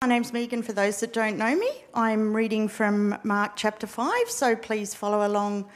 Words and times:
My 0.00 0.06
name's 0.06 0.32
Megan, 0.32 0.62
for 0.62 0.72
those 0.72 1.00
that 1.00 1.12
don't 1.12 1.36
know 1.38 1.56
me. 1.56 1.68
I'm 1.92 2.32
reading 2.32 2.68
from 2.68 3.18
Mark 3.24 3.56
chapter 3.56 3.88
5, 3.88 4.30
so 4.30 4.54
please 4.54 4.94
follow 4.94 5.26
along 5.26 5.68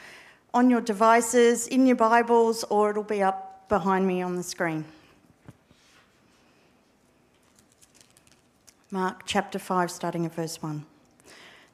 on 0.55 0.71
your 0.71 0.81
devices, 0.81 1.67
in 1.67 1.89
your 1.89 1.97
Bibles, 1.97 2.63
or 2.71 2.91
it'll 2.91 3.03
be 3.03 3.21
up 3.21 3.69
behind 3.69 4.07
me 4.07 4.23
on 4.23 4.37
the 4.37 4.45
screen. 4.45 4.85
Mark 8.93 9.23
chapter 9.27 9.59
5, 9.59 9.91
starting 9.91 10.25
at 10.25 10.37
verse 10.37 10.63
1. 10.63 10.87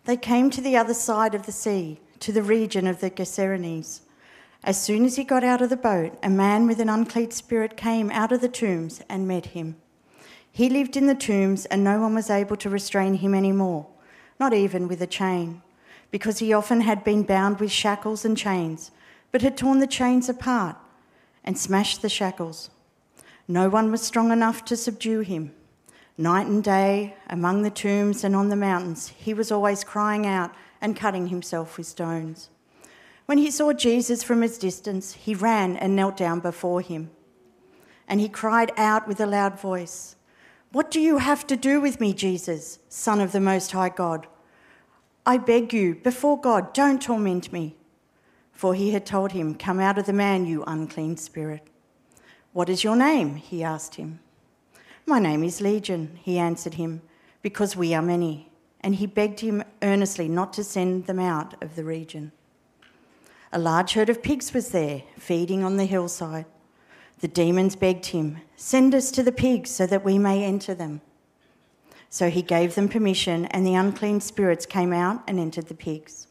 They 0.07 0.17
came 0.17 0.49
to 0.49 0.63
the 0.63 0.75
other 0.75 0.95
side 0.95 1.35
of 1.35 1.45
the 1.45 1.53
sea, 1.53 2.01
to 2.21 2.33
the 2.33 2.43
region 2.43 2.87
of 2.87 3.01
the 3.01 3.11
Gerasenes. 3.11 4.01
As 4.65 4.83
soon 4.83 5.05
as 5.05 5.17
he 5.17 5.23
got 5.23 5.45
out 5.45 5.61
of 5.61 5.69
the 5.69 5.77
boat, 5.77 6.19
a 6.23 6.31
man 6.31 6.67
with 6.67 6.81
an 6.81 6.89
unclean 6.89 7.31
spirit 7.31 7.77
came 7.77 8.11
out 8.11 8.33
of 8.33 8.41
the 8.41 8.49
tombs 8.49 9.03
and 9.07 9.29
met 9.29 9.47
him. 9.47 9.77
He 10.59 10.69
lived 10.69 10.97
in 10.97 11.07
the 11.07 11.15
tombs, 11.15 11.67
and 11.67 11.85
no 11.85 12.01
one 12.01 12.17
was 12.17 12.31
able 12.31 12.57
to 12.57 12.69
restrain 12.69 13.15
him 13.15 13.33
any 13.33 13.53
more, 13.53 13.87
not 14.41 14.53
even 14.53 14.89
with 14.89 15.01
a 15.01 15.07
chain, 15.07 15.63
because 16.11 16.41
he 16.41 16.53
often 16.53 16.81
had 16.81 17.05
been 17.05 17.23
bound 17.23 17.61
with 17.61 17.71
shackles 17.71 18.25
and 18.25 18.37
chains, 18.37 18.91
but 19.31 19.43
had 19.43 19.57
torn 19.57 19.79
the 19.79 19.87
chains 19.87 20.29
apart 20.29 20.75
and 21.45 21.57
smashed 21.57 22.03
the 22.03 22.09
shackles. 22.09 22.71
No 23.47 23.69
one 23.69 23.93
was 23.93 24.03
strong 24.03 24.33
enough 24.33 24.65
to 24.65 24.77
subdue 24.77 25.21
him. 25.21 25.55
Night 26.17 26.49
and 26.49 26.65
day, 26.65 27.15
among 27.31 27.63
the 27.63 27.71
tombs 27.71 28.25
and 28.25 28.35
on 28.35 28.49
the 28.49 28.57
mountains, 28.57 29.13
he 29.17 29.33
was 29.33 29.53
always 29.53 29.85
crying 29.85 30.27
out 30.27 30.53
and 30.81 30.97
cutting 30.97 31.29
himself 31.29 31.79
with 31.79 31.87
stones. 31.87 32.51
When 33.27 33.39
he 33.39 33.53
saw 33.53 33.73
Jesus 33.73 34.25
from 34.25 34.43
his 34.43 34.59
distance, 34.59 35.13
he 35.13 35.37
ran 35.37 35.77
and 35.77 35.95
knelt 35.95 36.17
down 36.17 36.41
before 36.41 36.81
him. 36.81 37.13
And 38.09 38.19
he 38.19 38.29
cried 38.29 38.73
out 38.77 39.07
with 39.07 39.21
a 39.21 39.27
loud 39.27 39.61
voice, 39.61 40.17
What 40.71 40.91
do 40.91 41.01
you 41.01 41.17
have 41.17 41.47
to 41.47 41.57
do 41.57 41.81
with 41.81 41.99
me, 41.99 42.13
Jesus, 42.13 42.79
Son 42.91 43.23
of 43.23 43.33
the 43.33 43.41
Most 43.41 43.73
High 43.73 43.89
God? 43.89 44.27
I 45.25 45.39
beg 45.39 45.73
you, 45.73 45.95
before 45.95 46.39
God, 46.39 46.75
don't 46.75 47.01
torment 47.01 47.51
me. 47.53 47.77
For 48.53 48.75
he 48.75 48.91
had 48.91 49.07
told 49.07 49.33
him, 49.33 49.55
Come 49.55 49.81
out 49.81 49.97
of 49.97 50.05
the 50.05 50.13
man, 50.13 50.45
you 50.45 50.65
unclean 50.67 51.17
spirit. 51.17 51.63
What 52.53 52.69
is 52.69 52.85
your 52.85 52.97
name? 52.97 53.37
He 53.37 53.65
asked 53.65 53.95
him. 53.95 54.21
My 55.07 55.19
name 55.19 55.43
is 55.43 55.63
Legion, 55.63 56.19
he 56.23 56.39
answered 56.39 56.75
him, 56.75 57.01
because 57.41 57.75
we 57.75 57.95
are 57.95 58.03
many. 58.03 58.51
And 58.83 58.97
he 58.97 59.07
begged 59.07 59.41
him 59.41 59.63
earnestly 59.81 60.29
not 60.29 60.53
to 60.55 60.65
send 60.65 61.07
them 61.07 61.19
out 61.19 61.61
of 61.63 61.77
the 61.77 61.85
region. 61.85 62.33
A 63.53 63.59
large 63.59 63.95
herd 63.95 64.11
of 64.11 64.23
pigs 64.23 64.53
was 64.53 64.69
there, 64.71 65.03
feeding 65.17 65.65
on 65.65 65.79
the 65.79 65.87
hillside. 65.87 66.45
The 67.21 67.29
demons 67.29 67.75
begged 67.75 68.07
him, 68.07 68.39
Send 68.57 68.95
us 68.95 69.11
to 69.13 69.23
the 69.23 69.33
pigs 69.33 69.71
so 69.71 69.87
that 69.87 70.05
we 70.05 70.19
may 70.19 70.45
enter 70.45 70.75
them. 70.75 71.01
So 72.11 72.31
he 72.31 72.43
gave 72.43 72.75
them 72.75 72.89
permission, 72.89 73.47
and 73.47 73.67
the 73.67 73.75
unclean 73.75 74.21
spirits 74.21 74.67
came 74.67 74.93
out 74.93 75.23
and 75.27 75.39
entered 75.39 75.67
the 75.67 75.75
pigs. 75.75 76.29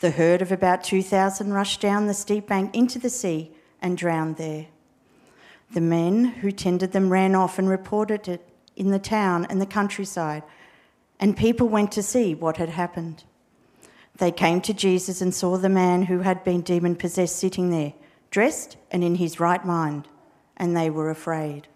The 0.00 0.10
herd 0.10 0.42
of 0.42 0.52
about 0.52 0.84
2,000 0.84 1.52
rushed 1.52 1.80
down 1.80 2.06
the 2.06 2.14
steep 2.14 2.48
bank 2.48 2.74
into 2.74 2.98
the 2.98 3.10
sea 3.10 3.52
and 3.80 3.96
drowned 3.96 4.36
there. 4.36 4.66
The 5.72 5.80
men 5.80 6.24
who 6.24 6.50
tended 6.50 6.92
them 6.92 7.10
ran 7.10 7.34
off 7.34 7.58
and 7.58 7.68
reported 7.68 8.28
it 8.28 8.46
in 8.76 8.90
the 8.90 8.98
town 8.98 9.46
and 9.48 9.60
the 9.60 9.66
countryside, 9.66 10.42
and 11.18 11.36
people 11.36 11.68
went 11.68 11.92
to 11.92 12.02
see 12.02 12.34
what 12.34 12.58
had 12.58 12.68
happened. 12.68 13.24
They 14.18 14.32
came 14.32 14.60
to 14.62 14.74
Jesus 14.74 15.20
and 15.20 15.34
saw 15.34 15.56
the 15.56 15.68
man 15.68 16.02
who 16.02 16.20
had 16.20 16.44
been 16.44 16.60
demon 16.60 16.96
possessed 16.96 17.36
sitting 17.36 17.70
there, 17.70 17.94
dressed 18.30 18.76
and 18.90 19.02
in 19.02 19.16
his 19.16 19.40
right 19.40 19.64
mind, 19.64 20.08
and 20.56 20.76
they 20.76 20.90
were 20.90 21.10
afraid. 21.10 21.68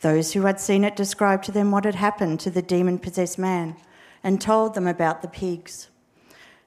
Those 0.00 0.32
who 0.32 0.42
had 0.42 0.60
seen 0.60 0.84
it 0.84 0.96
described 0.96 1.44
to 1.44 1.52
them 1.52 1.70
what 1.70 1.84
had 1.84 1.96
happened 1.96 2.40
to 2.40 2.50
the 2.50 2.62
demon 2.62 2.98
possessed 2.98 3.38
man 3.38 3.76
and 4.22 4.40
told 4.40 4.74
them 4.74 4.86
about 4.86 5.22
the 5.22 5.28
pigs. 5.28 5.88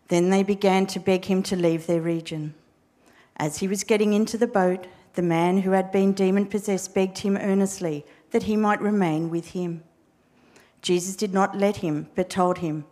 Then 0.09 0.29
they 0.29 0.43
began 0.43 0.85
to 0.87 0.99
beg 0.99 1.25
him 1.25 1.41
to 1.43 1.55
leave 1.55 1.87
their 1.87 2.01
region. 2.01 2.53
As 3.37 3.57
he 3.57 3.67
was 3.67 3.83
getting 3.83 4.13
into 4.13 4.37
the 4.37 4.47
boat, 4.47 4.85
the 5.13 5.21
man 5.21 5.59
who 5.59 5.71
had 5.71 5.91
been 5.91 6.13
demon 6.13 6.45
possessed 6.45 6.93
begged 6.93 7.19
him 7.19 7.37
earnestly 7.37 8.05
that 8.31 8.43
he 8.43 8.55
might 8.55 8.81
remain 8.81 9.29
with 9.29 9.51
him. 9.51 9.83
Jesus 10.81 11.15
did 11.15 11.33
not 11.33 11.57
let 11.57 11.77
him, 11.77 12.07
but 12.15 12.29
told 12.29 12.59
him, 12.59 12.85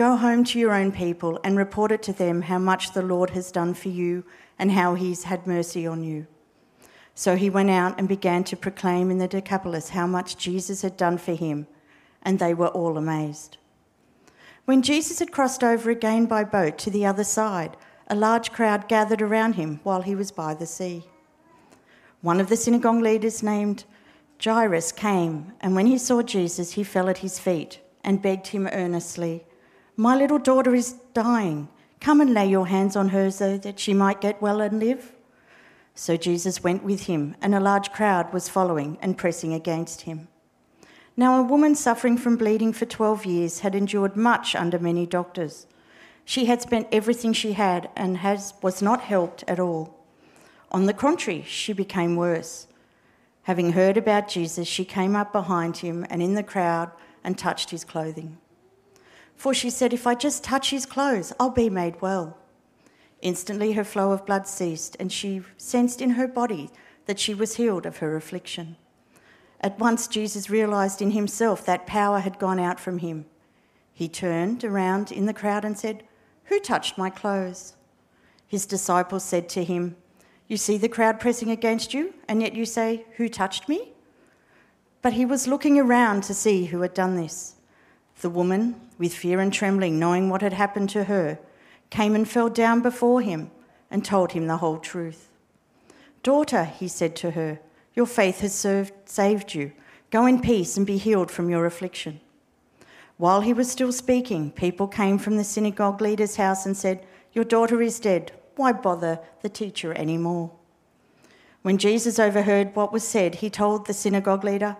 Go 0.00 0.16
home 0.16 0.44
to 0.44 0.58
your 0.58 0.72
own 0.72 0.92
people 0.92 1.38
and 1.44 1.58
report 1.58 1.92
it 1.92 2.02
to 2.04 2.14
them 2.14 2.40
how 2.40 2.58
much 2.58 2.94
the 2.94 3.02
Lord 3.02 3.28
has 3.36 3.52
done 3.52 3.74
for 3.74 3.90
you 3.90 4.24
and 4.58 4.72
how 4.72 4.94
he's 4.94 5.24
had 5.24 5.46
mercy 5.46 5.86
on 5.86 6.02
you. 6.02 6.26
So 7.14 7.36
he 7.36 7.50
went 7.50 7.68
out 7.68 7.98
and 7.98 8.08
began 8.08 8.42
to 8.44 8.56
proclaim 8.56 9.10
in 9.10 9.18
the 9.18 9.28
Decapolis 9.28 9.90
how 9.90 10.06
much 10.06 10.38
Jesus 10.38 10.80
had 10.80 10.96
done 10.96 11.18
for 11.18 11.34
him, 11.34 11.66
and 12.22 12.38
they 12.38 12.54
were 12.54 12.68
all 12.68 12.96
amazed. 12.96 13.58
When 14.64 14.80
Jesus 14.80 15.18
had 15.18 15.32
crossed 15.32 15.62
over 15.62 15.90
again 15.90 16.24
by 16.24 16.44
boat 16.44 16.78
to 16.78 16.90
the 16.90 17.04
other 17.04 17.22
side, 17.22 17.76
a 18.06 18.14
large 18.14 18.52
crowd 18.52 18.88
gathered 18.88 19.20
around 19.20 19.56
him 19.56 19.80
while 19.82 20.00
he 20.00 20.14
was 20.14 20.32
by 20.32 20.54
the 20.54 20.64
sea. 20.64 21.04
One 22.22 22.40
of 22.40 22.48
the 22.48 22.56
synagogue 22.56 23.02
leaders 23.02 23.42
named 23.42 23.84
Jairus 24.42 24.92
came, 24.92 25.52
and 25.60 25.74
when 25.74 25.84
he 25.84 25.98
saw 25.98 26.22
Jesus, 26.22 26.72
he 26.72 26.84
fell 26.84 27.10
at 27.10 27.18
his 27.18 27.38
feet 27.38 27.80
and 28.02 28.22
begged 28.22 28.46
him 28.46 28.66
earnestly, 28.66 29.44
My 30.00 30.16
little 30.16 30.38
daughter 30.38 30.74
is 30.74 30.92
dying. 31.12 31.68
Come 32.00 32.22
and 32.22 32.32
lay 32.32 32.48
your 32.48 32.68
hands 32.68 32.96
on 32.96 33.10
her 33.10 33.30
so 33.30 33.58
that 33.58 33.78
she 33.78 33.92
might 33.92 34.22
get 34.22 34.40
well 34.40 34.62
and 34.62 34.80
live. 34.80 35.12
So 35.94 36.16
Jesus 36.16 36.64
went 36.64 36.82
with 36.82 37.02
him, 37.02 37.36
and 37.42 37.54
a 37.54 37.60
large 37.60 37.92
crowd 37.92 38.32
was 38.32 38.48
following 38.48 38.96
and 39.02 39.18
pressing 39.18 39.52
against 39.52 40.00
him. 40.00 40.28
Now, 41.18 41.38
a 41.38 41.42
woman 41.42 41.74
suffering 41.74 42.16
from 42.16 42.38
bleeding 42.38 42.72
for 42.72 42.86
12 42.86 43.26
years 43.26 43.60
had 43.60 43.74
endured 43.74 44.16
much 44.16 44.56
under 44.56 44.78
many 44.78 45.04
doctors. 45.04 45.66
She 46.24 46.46
had 46.46 46.62
spent 46.62 46.88
everything 46.90 47.34
she 47.34 47.52
had 47.52 47.90
and 47.94 48.16
has, 48.16 48.54
was 48.62 48.80
not 48.80 49.02
helped 49.02 49.44
at 49.46 49.60
all. 49.60 49.98
On 50.72 50.86
the 50.86 50.94
contrary, 50.94 51.44
she 51.46 51.74
became 51.74 52.16
worse. 52.16 52.68
Having 53.42 53.72
heard 53.72 53.98
about 53.98 54.28
Jesus, 54.28 54.66
she 54.66 54.86
came 54.86 55.14
up 55.14 55.30
behind 55.30 55.76
him 55.76 56.06
and 56.08 56.22
in 56.22 56.36
the 56.36 56.42
crowd 56.42 56.90
and 57.22 57.36
touched 57.36 57.68
his 57.68 57.84
clothing. 57.84 58.38
For 59.40 59.54
she 59.54 59.70
said, 59.70 59.94
If 59.94 60.06
I 60.06 60.14
just 60.14 60.44
touch 60.44 60.68
his 60.68 60.84
clothes, 60.84 61.32
I'll 61.40 61.48
be 61.48 61.70
made 61.70 62.02
well. 62.02 62.36
Instantly 63.22 63.72
her 63.72 63.84
flow 63.84 64.12
of 64.12 64.26
blood 64.26 64.46
ceased, 64.46 64.98
and 65.00 65.10
she 65.10 65.40
sensed 65.56 66.02
in 66.02 66.10
her 66.10 66.28
body 66.28 66.68
that 67.06 67.18
she 67.18 67.32
was 67.32 67.56
healed 67.56 67.86
of 67.86 67.96
her 67.98 68.16
affliction. 68.16 68.76
At 69.62 69.78
once 69.78 70.08
Jesus 70.08 70.50
realized 70.50 71.00
in 71.00 71.12
himself 71.12 71.64
that 71.64 71.86
power 71.86 72.18
had 72.18 72.38
gone 72.38 72.58
out 72.58 72.78
from 72.78 72.98
him. 72.98 73.24
He 73.94 74.10
turned 74.10 74.62
around 74.62 75.10
in 75.10 75.24
the 75.24 75.32
crowd 75.32 75.64
and 75.64 75.78
said, 75.78 76.04
Who 76.44 76.60
touched 76.60 76.98
my 76.98 77.08
clothes? 77.08 77.76
His 78.46 78.66
disciples 78.66 79.24
said 79.24 79.48
to 79.48 79.64
him, 79.64 79.96
You 80.48 80.58
see 80.58 80.76
the 80.76 80.86
crowd 80.86 81.18
pressing 81.18 81.50
against 81.50 81.94
you, 81.94 82.12
and 82.28 82.42
yet 82.42 82.54
you 82.54 82.66
say, 82.66 83.06
Who 83.16 83.26
touched 83.26 83.70
me? 83.70 83.94
But 85.00 85.14
he 85.14 85.24
was 85.24 85.48
looking 85.48 85.78
around 85.78 86.24
to 86.24 86.34
see 86.34 86.66
who 86.66 86.82
had 86.82 86.92
done 86.92 87.16
this. 87.16 87.54
The 88.20 88.30
woman, 88.30 88.80
with 88.98 89.14
fear 89.14 89.40
and 89.40 89.52
trembling, 89.52 89.98
knowing 89.98 90.28
what 90.28 90.42
had 90.42 90.52
happened 90.52 90.90
to 90.90 91.04
her, 91.04 91.38
came 91.90 92.14
and 92.14 92.28
fell 92.28 92.48
down 92.48 92.80
before 92.82 93.20
him 93.22 93.50
and 93.90 94.04
told 94.04 94.32
him 94.32 94.46
the 94.46 94.58
whole 94.58 94.78
truth. 94.78 95.28
Daughter, 96.22 96.64
he 96.64 96.86
said 96.86 97.16
to 97.16 97.32
her, 97.32 97.60
your 97.94 98.06
faith 98.06 98.40
has 98.40 98.54
served, 98.54 98.92
saved 99.04 99.54
you. 99.54 99.72
Go 100.10 100.26
in 100.26 100.40
peace 100.40 100.76
and 100.76 100.86
be 100.86 100.96
healed 100.96 101.30
from 101.30 101.50
your 101.50 101.66
affliction. 101.66 102.20
While 103.16 103.42
he 103.42 103.52
was 103.52 103.70
still 103.70 103.92
speaking, 103.92 104.52
people 104.52 104.88
came 104.88 105.18
from 105.18 105.36
the 105.36 105.44
synagogue 105.44 106.00
leader's 106.00 106.36
house 106.36 106.64
and 106.64 106.76
said, 106.76 107.04
Your 107.32 107.44
daughter 107.44 107.82
is 107.82 108.00
dead. 108.00 108.32
Why 108.56 108.72
bother 108.72 109.20
the 109.42 109.48
teacher 109.48 109.92
any 109.92 110.16
more? 110.16 110.50
When 111.62 111.76
Jesus 111.76 112.18
overheard 112.18 112.74
what 112.74 112.92
was 112.92 113.06
said, 113.06 113.36
he 113.36 113.50
told 113.50 113.86
the 113.86 113.92
synagogue 113.92 114.44
leader, 114.44 114.76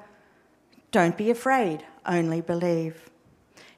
Don't 0.90 1.16
be 1.16 1.30
afraid, 1.30 1.84
only 2.06 2.40
believe. 2.40 3.10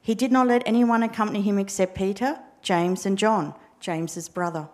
He 0.02 0.16
did 0.16 0.32
not 0.32 0.48
let 0.48 0.62
anyone 0.66 1.04
accompany 1.04 1.40
him 1.40 1.58
except 1.58 1.94
Peter 1.94 2.40
James 2.60 3.06
and 3.06 3.16
John, 3.16 3.54
James's 3.80 4.28
brother. 4.28 4.68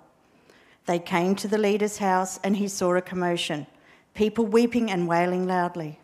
They 0.86 0.98
came 0.98 1.34
to 1.36 1.48
the 1.48 1.58
leader's 1.58 1.98
house 1.98 2.40
and 2.42 2.56
he 2.56 2.66
saw 2.69 2.94
a 2.94 3.02
commotion, 3.02 3.66
people 4.14 4.46
weeping 4.46 4.90
and 4.90 5.06
wailing 5.06 5.46
loudly. 5.46 6.00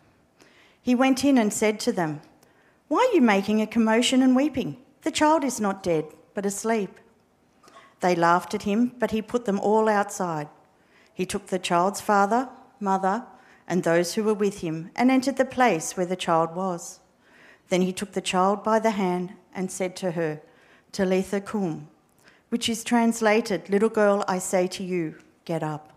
He 0.81 0.93
went 0.93 1.25
in 1.25 1.37
and 1.39 1.51
said 1.51 1.79
to 1.81 1.91
them, 1.91 2.21
Why 2.87 3.09
are 3.09 3.15
you 3.15 3.21
making 3.21 3.61
a 3.61 3.67
commotion 3.67 4.21
and 4.21 4.35
weeping? 4.35 4.77
The 5.01 5.11
child 5.11 5.43
is 5.43 5.59
not 5.59 5.81
dead, 5.81 6.05
but 6.35 6.45
asleep. 6.45 6.99
They 8.01 8.15
laughed 8.15 8.53
at 8.53 8.63
him, 8.63 8.93
but 8.99 9.11
he 9.11 9.21
put 9.21 9.45
them 9.45 9.59
all 9.59 9.87
outside. 9.87 10.49
He 11.13 11.25
took 11.25 11.47
the 11.47 11.59
child's 11.59 12.01
father, 12.01 12.49
mother, 12.79 13.25
and 13.67 13.81
those 13.81 14.13
who 14.13 14.23
were 14.23 14.33
with 14.33 14.59
him 14.59 14.91
and 14.95 15.09
entered 15.09 15.37
the 15.37 15.45
place 15.45 15.97
where 15.97 16.05
the 16.05 16.15
child 16.15 16.55
was. 16.55 16.99
Then 17.69 17.81
he 17.81 17.93
took 17.93 18.13
the 18.13 18.21
child 18.21 18.63
by 18.63 18.79
the 18.79 18.91
hand 18.91 19.33
and 19.53 19.71
said 19.71 19.95
to 19.97 20.11
her, 20.11 20.41
Talitha 20.91 21.41
cum, 21.41 21.87
which 22.49 22.69
is 22.69 22.83
translated, 22.83 23.69
Little 23.69 23.89
girl, 23.89 24.23
I 24.27 24.39
say 24.39 24.67
to 24.67 24.83
you, 24.83 25.15
get 25.45 25.63
up. 25.63 25.91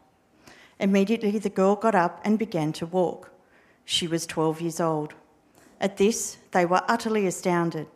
Immediately 0.81 1.39
the 1.39 1.51
girl 1.51 1.77
got 1.77 1.95
up 1.95 2.21
and 2.25 2.39
began 2.39 2.73
to 2.75 2.87
walk. 2.87 3.31
She 3.85 4.07
was 4.07 4.27
12 4.27 4.61
years 4.61 4.81
old. 4.81 5.15
At 5.81 5.97
this, 5.97 6.39
they 6.53 6.65
were 6.65 6.83
utterly 6.89 7.27
astounded. 7.27 7.87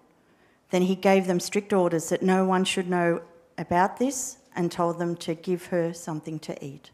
Then 0.71 0.83
he 0.83 0.95
gave 0.95 1.27
them 1.27 1.41
strict 1.41 1.73
orders 1.73 2.09
that 2.09 2.23
no 2.23 2.45
one 2.45 2.65
should 2.65 2.89
know 2.89 3.23
about 3.59 3.99
this 3.99 4.39
and 4.55 4.71
told 4.71 4.99
them 4.99 5.17
to 5.17 5.35
give 5.35 5.67
her 5.67 5.93
something 5.93 6.39
to 6.41 6.65
eat. 6.65 6.91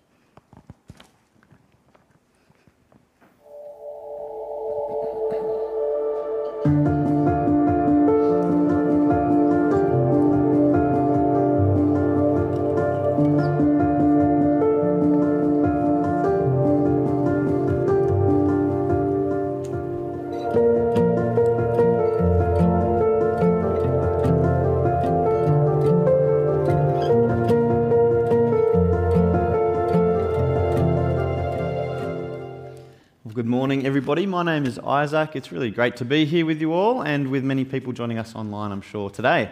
Everybody. 33.59 34.25
My 34.25 34.45
name 34.45 34.67
is 34.67 34.79
Isaac. 34.79 35.35
It's 35.35 35.51
really 35.51 35.73
great 35.73 35.97
to 35.97 36.05
be 36.05 36.25
here 36.25 36.47
with 36.47 36.61
you 36.61 36.73
all 36.73 37.03
and 37.03 37.29
with 37.29 37.43
many 37.43 37.65
people 37.65 37.93
joining 37.93 38.17
us 38.17 38.37
online, 38.37 38.71
I'm 38.71 38.81
sure, 38.81 39.11
today. 39.11 39.51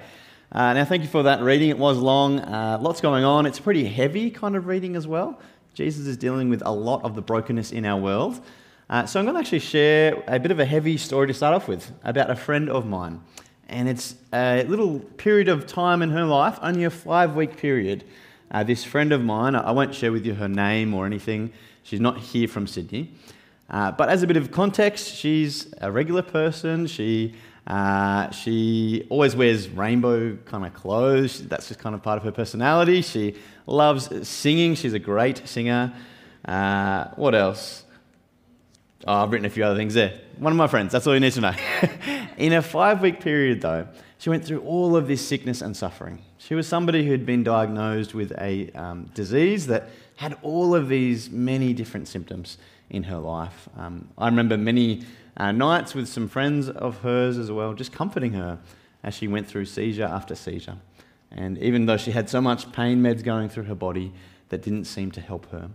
Uh, 0.52 0.74
now, 0.74 0.84
thank 0.84 1.02
you 1.02 1.08
for 1.08 1.24
that 1.24 1.42
reading. 1.42 1.70
It 1.70 1.78
was 1.78 1.98
long, 1.98 2.38
uh, 2.38 2.78
lots 2.80 3.00
going 3.00 3.24
on. 3.24 3.46
It's 3.46 3.58
a 3.58 3.62
pretty 3.62 3.84
heavy 3.84 4.30
kind 4.30 4.54
of 4.54 4.68
reading 4.68 4.94
as 4.94 5.08
well. 5.08 5.40
Jesus 5.74 6.06
is 6.06 6.16
dealing 6.16 6.48
with 6.48 6.62
a 6.64 6.70
lot 6.70 7.02
of 7.02 7.16
the 7.16 7.20
brokenness 7.20 7.72
in 7.72 7.84
our 7.84 8.00
world. 8.00 8.40
Uh, 8.88 9.06
so, 9.06 9.18
I'm 9.18 9.26
going 9.26 9.34
to 9.34 9.40
actually 9.40 9.58
share 9.58 10.22
a 10.28 10.38
bit 10.38 10.52
of 10.52 10.60
a 10.60 10.64
heavy 10.64 10.96
story 10.98 11.26
to 11.26 11.34
start 11.34 11.54
off 11.54 11.66
with 11.66 11.90
about 12.04 12.30
a 12.30 12.36
friend 12.36 12.70
of 12.70 12.86
mine. 12.86 13.20
And 13.68 13.88
it's 13.88 14.14
a 14.32 14.62
little 14.62 15.00
period 15.00 15.48
of 15.48 15.66
time 15.66 16.00
in 16.00 16.10
her 16.10 16.24
life, 16.24 16.60
only 16.62 16.84
a 16.84 16.90
five 16.90 17.34
week 17.34 17.56
period. 17.56 18.04
Uh, 18.52 18.62
this 18.62 18.84
friend 18.84 19.10
of 19.12 19.20
mine, 19.20 19.56
I 19.56 19.72
won't 19.72 19.96
share 19.96 20.12
with 20.12 20.24
you 20.24 20.34
her 20.34 20.48
name 20.48 20.94
or 20.94 21.06
anything, 21.06 21.52
she's 21.82 22.00
not 22.00 22.18
here 22.18 22.46
from 22.46 22.68
Sydney. 22.68 23.12
Uh, 23.68 23.90
but 23.92 24.08
as 24.08 24.22
a 24.22 24.26
bit 24.26 24.36
of 24.36 24.50
context, 24.50 25.14
she's 25.14 25.72
a 25.80 25.90
regular 25.90 26.22
person. 26.22 26.86
She, 26.86 27.34
uh, 27.66 28.30
she 28.30 29.06
always 29.10 29.34
wears 29.34 29.68
rainbow 29.68 30.36
kind 30.44 30.64
of 30.64 30.72
clothes. 30.72 31.46
That's 31.46 31.68
just 31.68 31.80
kind 31.80 31.94
of 31.94 32.02
part 32.02 32.16
of 32.18 32.24
her 32.24 32.32
personality. 32.32 33.02
She 33.02 33.34
loves 33.66 34.28
singing. 34.28 34.76
She's 34.76 34.92
a 34.92 35.00
great 35.00 35.46
singer. 35.48 35.92
Uh, 36.44 37.08
what 37.16 37.34
else? 37.34 37.84
Oh, 39.06 39.14
I've 39.14 39.30
written 39.30 39.46
a 39.46 39.50
few 39.50 39.64
other 39.64 39.76
things 39.76 39.94
there. 39.94 40.18
One 40.38 40.52
of 40.52 40.56
my 40.56 40.68
friends, 40.68 40.92
that's 40.92 41.06
all 41.06 41.14
you 41.14 41.20
need 41.20 41.32
to 41.32 41.40
know. 41.40 41.54
In 42.38 42.52
a 42.52 42.62
five 42.62 43.00
week 43.00 43.20
period, 43.20 43.60
though, 43.60 43.88
she 44.18 44.30
went 44.30 44.44
through 44.44 44.60
all 44.60 44.96
of 44.96 45.08
this 45.08 45.26
sickness 45.26 45.60
and 45.60 45.76
suffering. 45.76 46.22
She 46.38 46.54
was 46.54 46.66
somebody 46.66 47.06
who'd 47.06 47.26
been 47.26 47.42
diagnosed 47.42 48.14
with 48.14 48.32
a 48.38 48.70
um, 48.72 49.10
disease 49.14 49.66
that 49.66 49.90
had 50.16 50.36
all 50.42 50.74
of 50.74 50.88
these 50.88 51.30
many 51.30 51.72
different 51.72 52.08
symptoms 52.08 52.58
in 52.90 53.04
her 53.04 53.18
life. 53.18 53.68
Um, 53.76 54.08
I 54.16 54.26
remember 54.26 54.56
many 54.56 55.04
uh, 55.36 55.52
nights 55.52 55.94
with 55.94 56.08
some 56.08 56.28
friends 56.28 56.68
of 56.68 56.98
hers 57.00 57.38
as 57.38 57.50
well, 57.50 57.74
just 57.74 57.92
comforting 57.92 58.32
her 58.32 58.58
as 59.02 59.14
she 59.14 59.28
went 59.28 59.46
through 59.46 59.66
seizure 59.66 60.04
after 60.04 60.34
seizure. 60.34 60.76
And 61.30 61.58
even 61.58 61.86
though 61.86 61.96
she 61.96 62.12
had 62.12 62.30
so 62.30 62.40
much 62.40 62.72
pain 62.72 63.02
meds 63.02 63.22
going 63.22 63.48
through 63.48 63.64
her 63.64 63.74
body, 63.74 64.12
that 64.48 64.62
didn't 64.62 64.84
seem 64.84 65.10
to 65.12 65.20
help 65.20 65.50
her. 65.50 65.70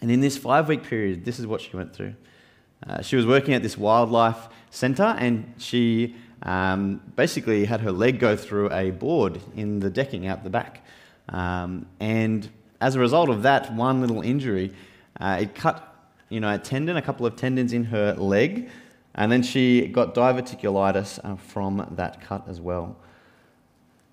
And 0.00 0.10
in 0.10 0.20
this 0.20 0.38
five 0.38 0.68
week 0.68 0.84
period, 0.84 1.24
this 1.24 1.38
is 1.38 1.46
what 1.46 1.60
she 1.60 1.76
went 1.76 1.92
through. 1.92 2.14
Uh, 2.86 3.02
she 3.02 3.16
was 3.16 3.26
working 3.26 3.54
at 3.54 3.62
this 3.62 3.76
wildlife 3.76 4.48
centre 4.70 5.16
and 5.18 5.52
she 5.58 6.14
um, 6.42 7.00
basically 7.16 7.64
had 7.64 7.80
her 7.80 7.90
leg 7.90 8.20
go 8.20 8.36
through 8.36 8.70
a 8.70 8.90
board 8.90 9.40
in 9.56 9.80
the 9.80 9.90
decking 9.90 10.28
out 10.28 10.44
the 10.44 10.50
back. 10.50 10.84
Um, 11.28 11.86
and 11.98 12.48
as 12.80 12.94
a 12.94 13.00
result 13.00 13.28
of 13.28 13.42
that 13.42 13.74
one 13.74 14.00
little 14.00 14.22
injury, 14.22 14.72
uh, 15.18 15.38
it 15.40 15.54
cut 15.54 15.97
you 16.28 16.40
know, 16.40 16.52
a 16.52 16.58
tendon, 16.58 16.96
a 16.96 17.02
couple 17.02 17.26
of 17.26 17.36
tendons 17.36 17.72
in 17.72 17.84
her 17.84 18.14
leg, 18.14 18.68
and 19.14 19.32
then 19.32 19.42
she 19.42 19.88
got 19.88 20.14
diverticulitis 20.14 21.18
uh, 21.24 21.36
from 21.36 21.86
that 21.92 22.20
cut 22.20 22.48
as 22.48 22.60
well. 22.60 22.96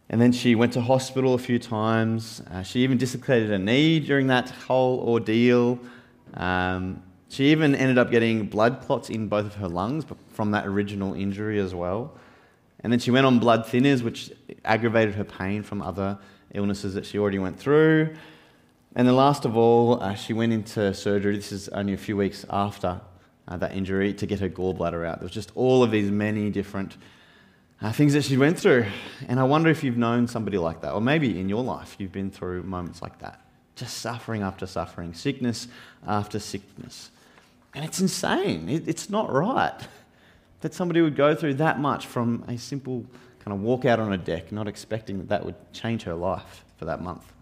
And 0.10 0.22
then 0.22 0.32
she 0.32 0.56
went 0.56 0.74
to 0.74 0.82
hospital 0.82 1.34
a 1.34 1.38
few 1.38 1.58
times. 1.58 2.42
Uh, 2.52 2.62
she 2.62 2.82
even 2.82 2.98
dislocated 2.98 3.52
a 3.52 3.58
knee 3.58 4.00
during 4.00 4.28
that 4.28 4.50
whole 4.50 5.00
ordeal. 5.00 5.80
Um, 6.36 7.02
she 7.30 7.52
even 7.52 7.74
ended 7.76 7.98
up 7.98 8.12
getting 8.12 8.46
blood 8.46 8.82
clots 8.82 9.10
in 9.10 9.28
both 9.28 9.46
of 9.46 9.56
her 9.56 9.68
lungs 9.68 10.06
from 10.30 10.52
that 10.52 10.68
original 10.68 11.14
injury 11.14 11.60
as 11.60 11.74
well. 11.74 12.14
And 12.82 12.92
then 12.92 13.00
she 13.00 13.10
went 13.10 13.26
on 13.26 13.40
blood 13.40 13.66
thinners, 13.66 14.04
which 14.04 14.32
aggravated 14.64 15.16
her 15.16 15.24
pain 15.24 15.64
from 15.64 15.82
other 15.82 16.20
illnesses 16.54 16.94
that 16.94 17.06
she 17.06 17.18
already 17.18 17.40
went 17.40 17.60
through. 17.60 18.16
And 18.96 19.06
then 19.06 19.16
last 19.16 19.44
of 19.44 19.58
all, 19.58 20.02
uh, 20.02 20.16
she 20.16 20.32
went 20.32 20.54
into 20.54 20.94
surgery. 20.94 21.36
This 21.36 21.52
is 21.52 21.68
only 21.70 21.94
a 21.94 21.98
few 21.98 22.16
weeks 22.16 22.46
after 22.50 23.02
uh, 23.48 23.58
that 23.58 23.74
injury 23.74 24.14
to 24.14 24.26
get 24.26 24.40
her 24.40 24.50
gallbladder 24.50 25.06
out. 25.06 25.20
There 25.20 25.26
was 25.26 25.34
just 25.34 25.52
all 25.56 25.84
of 25.84 25.92
these 25.92 26.10
many 26.10 26.50
different 26.50 26.96
uh, 27.82 27.92
things 27.92 28.14
that 28.14 28.24
she 28.24 28.38
went 28.38 28.58
through. 28.58 28.86
And 29.28 29.38
I 29.38 29.44
wonder 29.44 29.70
if 29.70 29.84
you've 29.84 29.98
known 29.98 30.28
somebody 30.28 30.58
like 30.58 30.82
that, 30.82 30.94
or 30.94 31.02
maybe 31.02 31.40
in 31.40 31.50
your 31.50 31.62
life 31.62 31.98
you've 32.00 32.14
been 32.14 32.32
through 32.32 32.64
moments 32.64 33.02
like 33.02 33.20
that. 33.20 33.42
Just 33.76 33.98
suffering 33.98 34.42
after 34.42 34.66
suffering, 34.66 35.14
sickness 35.14 35.68
after 36.08 36.40
sickness. 36.40 37.12
And 37.74 37.84
it's 37.84 38.00
insane. 38.00 38.70
It, 38.70 38.88
it's 38.88 39.10
not 39.10 39.30
right 39.32 39.78
that 40.62 40.74
somebody 40.74 41.02
would 41.02 41.18
go 41.18 41.36
through 41.36 41.56
that 41.56 41.80
much 41.80 42.08
from 42.08 42.46
a 42.48 42.58
simple 42.58 43.06
kind 43.40 43.54
of 43.54 43.62
walk 43.62 43.84
out 43.84 44.00
on 44.00 44.14
a 44.14 44.18
deck, 44.18 44.54
not 44.54 44.70
expecting 44.70 45.18
that 45.18 45.28
that 45.28 45.46
would 45.46 45.56
change 45.74 46.04
her 46.04 46.16
life 46.16 46.64
for 46.78 46.86
that 46.86 47.02
month. 47.02 47.35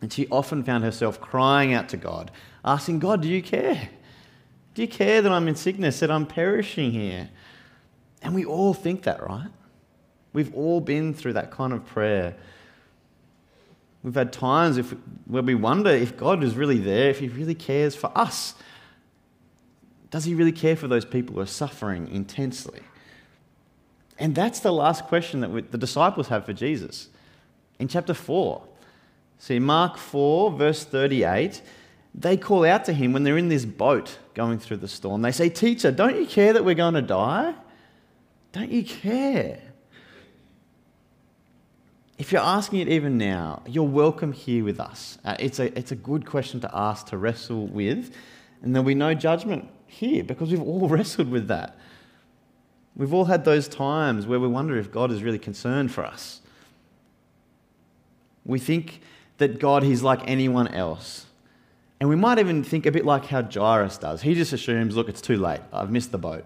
And 0.00 0.12
she 0.12 0.26
often 0.28 0.64
found 0.64 0.84
herself 0.84 1.20
crying 1.20 1.74
out 1.74 1.88
to 1.90 1.96
God, 1.96 2.30
asking, 2.64 3.00
God, 3.00 3.22
do 3.22 3.28
you 3.28 3.42
care? 3.42 3.90
Do 4.74 4.82
you 4.82 4.88
care 4.88 5.20
that 5.20 5.30
I'm 5.30 5.48
in 5.48 5.56
sickness, 5.56 6.00
that 6.00 6.10
I'm 6.10 6.26
perishing 6.26 6.92
here? 6.92 7.28
And 8.22 8.34
we 8.34 8.44
all 8.44 8.74
think 8.74 9.02
that, 9.02 9.22
right? 9.22 9.50
We've 10.32 10.54
all 10.54 10.80
been 10.80 11.12
through 11.12 11.34
that 11.34 11.50
kind 11.50 11.72
of 11.72 11.84
prayer. 11.84 12.36
We've 14.02 14.14
had 14.14 14.32
times 14.32 14.76
if, 14.76 14.94
where 15.26 15.42
we 15.42 15.54
wonder 15.54 15.90
if 15.90 16.16
God 16.16 16.42
is 16.42 16.54
really 16.54 16.78
there, 16.78 17.10
if 17.10 17.18
He 17.18 17.28
really 17.28 17.54
cares 17.54 17.94
for 17.94 18.10
us. 18.16 18.54
Does 20.10 20.24
He 20.24 20.34
really 20.34 20.52
care 20.52 20.76
for 20.76 20.88
those 20.88 21.04
people 21.04 21.34
who 21.34 21.40
are 21.40 21.46
suffering 21.46 22.08
intensely? 22.08 22.80
And 24.18 24.34
that's 24.34 24.60
the 24.60 24.72
last 24.72 25.04
question 25.04 25.40
that 25.40 25.50
we, 25.50 25.62
the 25.62 25.78
disciples 25.78 26.28
have 26.28 26.44
for 26.44 26.52
Jesus. 26.52 27.08
In 27.78 27.88
chapter 27.88 28.14
4, 28.14 28.62
See, 29.40 29.58
Mark 29.58 29.96
4, 29.96 30.50
verse 30.50 30.84
38, 30.84 31.62
they 32.14 32.36
call 32.36 32.66
out 32.66 32.84
to 32.84 32.92
him 32.92 33.14
when 33.14 33.24
they're 33.24 33.38
in 33.38 33.48
this 33.48 33.64
boat 33.64 34.18
going 34.34 34.58
through 34.58 34.76
the 34.76 34.86
storm. 34.86 35.22
They 35.22 35.32
say, 35.32 35.48
Teacher, 35.48 35.90
don't 35.90 36.14
you 36.20 36.26
care 36.26 36.52
that 36.52 36.62
we're 36.62 36.74
going 36.74 36.92
to 36.92 37.02
die? 37.02 37.54
Don't 38.52 38.70
you 38.70 38.84
care? 38.84 39.58
If 42.18 42.32
you're 42.32 42.42
asking 42.42 42.80
it 42.80 42.90
even 42.90 43.16
now, 43.16 43.62
you're 43.66 43.82
welcome 43.82 44.32
here 44.32 44.62
with 44.62 44.78
us. 44.78 45.16
Uh, 45.24 45.36
it's, 45.38 45.58
a, 45.58 45.76
it's 45.76 45.90
a 45.90 45.96
good 45.96 46.26
question 46.26 46.60
to 46.60 46.70
ask, 46.74 47.06
to 47.06 47.16
wrestle 47.16 47.66
with, 47.66 48.14
and 48.60 48.74
there'll 48.74 48.86
be 48.86 48.94
no 48.94 49.14
judgment 49.14 49.70
here 49.86 50.22
because 50.22 50.50
we've 50.50 50.60
all 50.60 50.86
wrestled 50.90 51.30
with 51.30 51.48
that. 51.48 51.78
We've 52.94 53.14
all 53.14 53.24
had 53.24 53.46
those 53.46 53.68
times 53.68 54.26
where 54.26 54.38
we 54.38 54.48
wonder 54.48 54.76
if 54.76 54.92
God 54.92 55.10
is 55.10 55.22
really 55.22 55.38
concerned 55.38 55.92
for 55.92 56.04
us. 56.04 56.42
We 58.44 58.58
think 58.58 59.00
that 59.40 59.58
God 59.58 59.82
is 59.82 60.02
like 60.02 60.20
anyone 60.26 60.68
else. 60.68 61.26
And 61.98 62.08
we 62.08 62.16
might 62.16 62.38
even 62.38 62.62
think 62.62 62.86
a 62.86 62.92
bit 62.92 63.04
like 63.04 63.26
how 63.26 63.42
Jairus 63.42 63.98
does. 63.98 64.22
He 64.22 64.34
just 64.34 64.52
assumes, 64.52 64.96
look, 64.96 65.08
it's 65.08 65.20
too 65.20 65.36
late. 65.36 65.60
I've 65.72 65.90
missed 65.90 66.12
the 66.12 66.18
boat. 66.18 66.44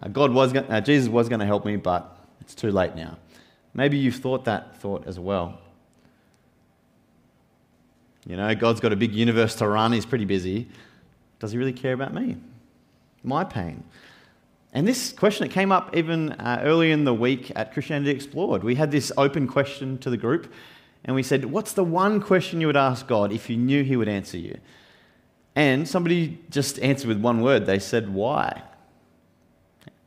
Uh, 0.00 0.08
God 0.08 0.32
was 0.32 0.52
gonna, 0.52 0.68
uh, 0.68 0.80
Jesus 0.80 1.08
was 1.08 1.28
going 1.28 1.40
to 1.40 1.46
help 1.46 1.64
me, 1.64 1.76
but 1.76 2.16
it's 2.40 2.54
too 2.54 2.70
late 2.70 2.94
now. 2.94 3.16
Maybe 3.74 3.98
you've 3.98 4.16
thought 4.16 4.44
that 4.44 4.80
thought 4.80 5.06
as 5.06 5.18
well. 5.18 5.58
You 8.26 8.36
know, 8.36 8.54
God's 8.54 8.80
got 8.80 8.92
a 8.92 8.96
big 8.96 9.14
universe 9.14 9.54
to 9.56 9.66
run, 9.66 9.92
he's 9.92 10.06
pretty 10.06 10.26
busy. 10.26 10.68
Does 11.40 11.52
he 11.52 11.58
really 11.58 11.72
care 11.72 11.92
about 11.92 12.12
me? 12.12 12.36
My 13.22 13.42
pain? 13.44 13.82
And 14.72 14.86
this 14.86 15.12
question, 15.12 15.46
it 15.46 15.50
came 15.50 15.72
up 15.72 15.96
even 15.96 16.32
uh, 16.32 16.60
early 16.62 16.90
in 16.90 17.04
the 17.04 17.14
week 17.14 17.50
at 17.56 17.72
Christianity 17.72 18.10
Explored. 18.10 18.62
We 18.62 18.74
had 18.74 18.90
this 18.90 19.10
open 19.16 19.48
question 19.48 19.98
to 19.98 20.10
the 20.10 20.16
group 20.16 20.52
and 21.08 21.14
we 21.14 21.22
said, 21.22 21.46
What's 21.46 21.72
the 21.72 21.82
one 21.82 22.20
question 22.20 22.60
you 22.60 22.66
would 22.66 22.76
ask 22.76 23.06
God 23.06 23.32
if 23.32 23.48
you 23.48 23.56
knew 23.56 23.82
He 23.82 23.96
would 23.96 24.08
answer 24.08 24.36
you? 24.36 24.58
And 25.56 25.88
somebody 25.88 26.38
just 26.50 26.78
answered 26.80 27.08
with 27.08 27.18
one 27.18 27.40
word. 27.40 27.64
They 27.64 27.78
said, 27.78 28.12
Why? 28.12 28.62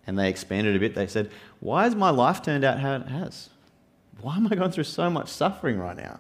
And 0.06 0.18
they 0.18 0.30
expanded 0.30 0.76
a 0.76 0.80
bit. 0.80 0.94
They 0.94 1.08
said, 1.08 1.32
Why 1.60 1.86
has 1.86 1.96
my 1.96 2.12
life 2.12 2.44
turned 2.44 2.64
out 2.64 2.80
how 2.80 2.98
it 2.98 3.08
has? 3.08 3.50
Why 4.22 4.38
am 4.38 4.46
I 4.46 4.56
going 4.56 4.70
through 4.70 4.84
so 4.84 5.10
much 5.10 5.28
suffering 5.28 5.80
right 5.80 5.98
now? 5.98 6.20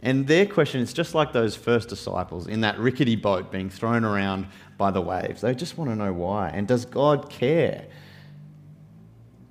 And 0.00 0.28
their 0.28 0.46
question 0.46 0.80
is 0.80 0.92
just 0.92 1.12
like 1.12 1.32
those 1.32 1.56
first 1.56 1.88
disciples 1.88 2.46
in 2.46 2.60
that 2.60 2.78
rickety 2.78 3.16
boat 3.16 3.50
being 3.50 3.68
thrown 3.68 4.04
around 4.04 4.46
by 4.78 4.92
the 4.92 5.00
waves. 5.00 5.40
They 5.40 5.56
just 5.56 5.76
want 5.76 5.90
to 5.90 5.96
know 5.96 6.12
why. 6.12 6.50
And 6.50 6.68
does 6.68 6.84
God 6.84 7.30
care? 7.30 7.86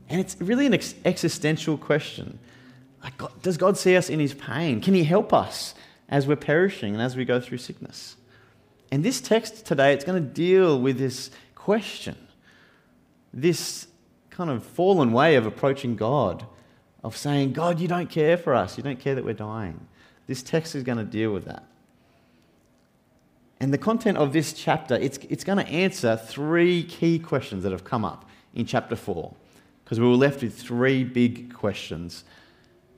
And 0.08 0.22
it's 0.22 0.40
really 0.40 0.68
an 0.68 0.74
ex- 0.74 0.96
existential 1.04 1.78
question. 1.78 2.40
Like, 3.04 3.18
God, 3.18 3.42
does 3.42 3.58
God 3.58 3.78
see 3.78 3.98
us 3.98 4.10
in 4.10 4.20
his 4.20 4.34
pain? 4.34 4.80
Can 4.80 4.94
he 4.94 5.04
help 5.04 5.34
us 5.34 5.76
as 6.10 6.26
we're 6.26 6.38
perishing 6.38 6.94
and 6.94 7.02
as 7.02 7.16
we 7.16 7.26
go 7.26 7.40
through 7.40 7.58
sickness? 7.58 8.16
And 8.92 9.04
this 9.04 9.20
text 9.20 9.66
today, 9.66 9.94
it's 9.94 10.06
going 10.06 10.24
to 10.24 10.30
deal 10.30 10.80
with 10.80 10.98
this 10.98 11.32
question, 11.56 12.16
this 13.34 13.88
kind 14.30 14.50
of 14.50 14.64
fallen 14.64 15.12
way 15.12 15.36
of 15.36 15.46
approaching 15.46 15.96
God, 15.96 16.46
of 17.04 17.18
saying, 17.18 17.54
God, 17.54 17.80
you 17.80 17.88
don't 17.88 18.10
care 18.10 18.38
for 18.38 18.54
us, 18.54 18.78
you 18.78 18.84
don't 18.84 19.00
care 19.00 19.16
that 19.16 19.26
we're 19.26 19.34
dying. 19.34 19.88
This 20.28 20.42
text 20.42 20.76
is 20.76 20.84
going 20.84 20.98
to 20.98 21.04
deal 21.04 21.34
with 21.34 21.46
that. 21.46 21.64
And 23.60 23.74
the 23.74 23.78
content 23.78 24.18
of 24.18 24.34
this 24.34 24.54
chapter, 24.54 24.96
it's, 24.96 25.18
it's 25.30 25.44
going 25.44 25.58
to 25.58 25.68
answer 25.68 26.18
three 26.18 26.84
key 26.84 27.20
questions 27.20 27.64
that 27.64 27.72
have 27.72 27.84
come 27.84 28.06
up 28.06 28.30
in 28.54 28.66
chapter 28.66 28.96
4, 28.96 29.34
because 29.84 30.00
we 30.00 30.06
were 30.06 30.16
left 30.16 30.42
with 30.42 30.58
three 30.58 31.04
big 31.04 31.54
questions. 31.54 32.24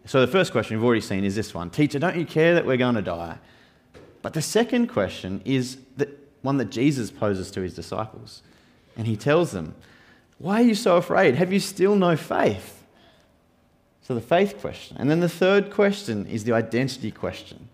So 0.06 0.22
the 0.22 0.32
first 0.32 0.52
question 0.52 0.78
we've 0.78 0.86
already 0.86 1.02
seen 1.02 1.24
is 1.24 1.36
this 1.36 1.54
one 1.54 1.70
Teacher, 1.70 2.00
don't 2.00 2.16
you 2.16 2.26
care 2.26 2.54
that 2.56 2.66
we're 2.66 2.78
going 2.78 2.96
to 2.96 3.02
die? 3.02 3.38
But 4.22 4.34
the 4.34 4.42
second 4.42 4.88
question 4.88 5.42
is 5.46 5.78
the 5.98 6.10
one 6.42 6.58
that 6.58 6.70
Jesus 6.70 7.12
poses 7.12 7.52
to 7.52 7.62
his 7.62 7.76
disciples. 7.76 8.42
And 8.96 9.08
he 9.08 9.18
tells 9.18 9.52
them, 9.52 9.76
Why 10.38 10.62
are 10.62 10.66
you 10.66 10.76
so 10.76 10.98
afraid? 10.98 11.36
Have 11.36 11.52
you 11.52 11.60
still 11.60 11.96
no 11.96 12.16
faith? 12.16 12.84
So, 14.02 14.14
the 14.14 14.22
faith 14.22 14.60
question. 14.62 14.98
And 14.98 15.10
then 15.10 15.20
the 15.20 15.30
third 15.30 15.72
question 15.72 16.28
is 16.28 16.44
the 16.44 16.54
identity 16.54 17.10
question. 17.10 17.70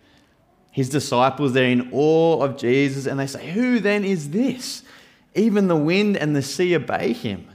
His 0.71 0.87
disciples, 0.87 1.51
they're 1.51 1.65
in 1.65 1.89
awe 1.91 2.41
of 2.41 2.57
Jesus 2.57 3.05
and 3.05 3.19
they 3.19 3.27
say, 3.27 3.51
Who 3.51 3.81
then 3.81 4.05
is 4.05 4.29
this? 4.29 4.83
Even 5.35 5.67
the 5.67 5.75
wind 5.75 6.15
and 6.15 6.33
the 6.33 6.41
sea 6.41 6.73
obey 6.75 7.11
him. 7.11 7.47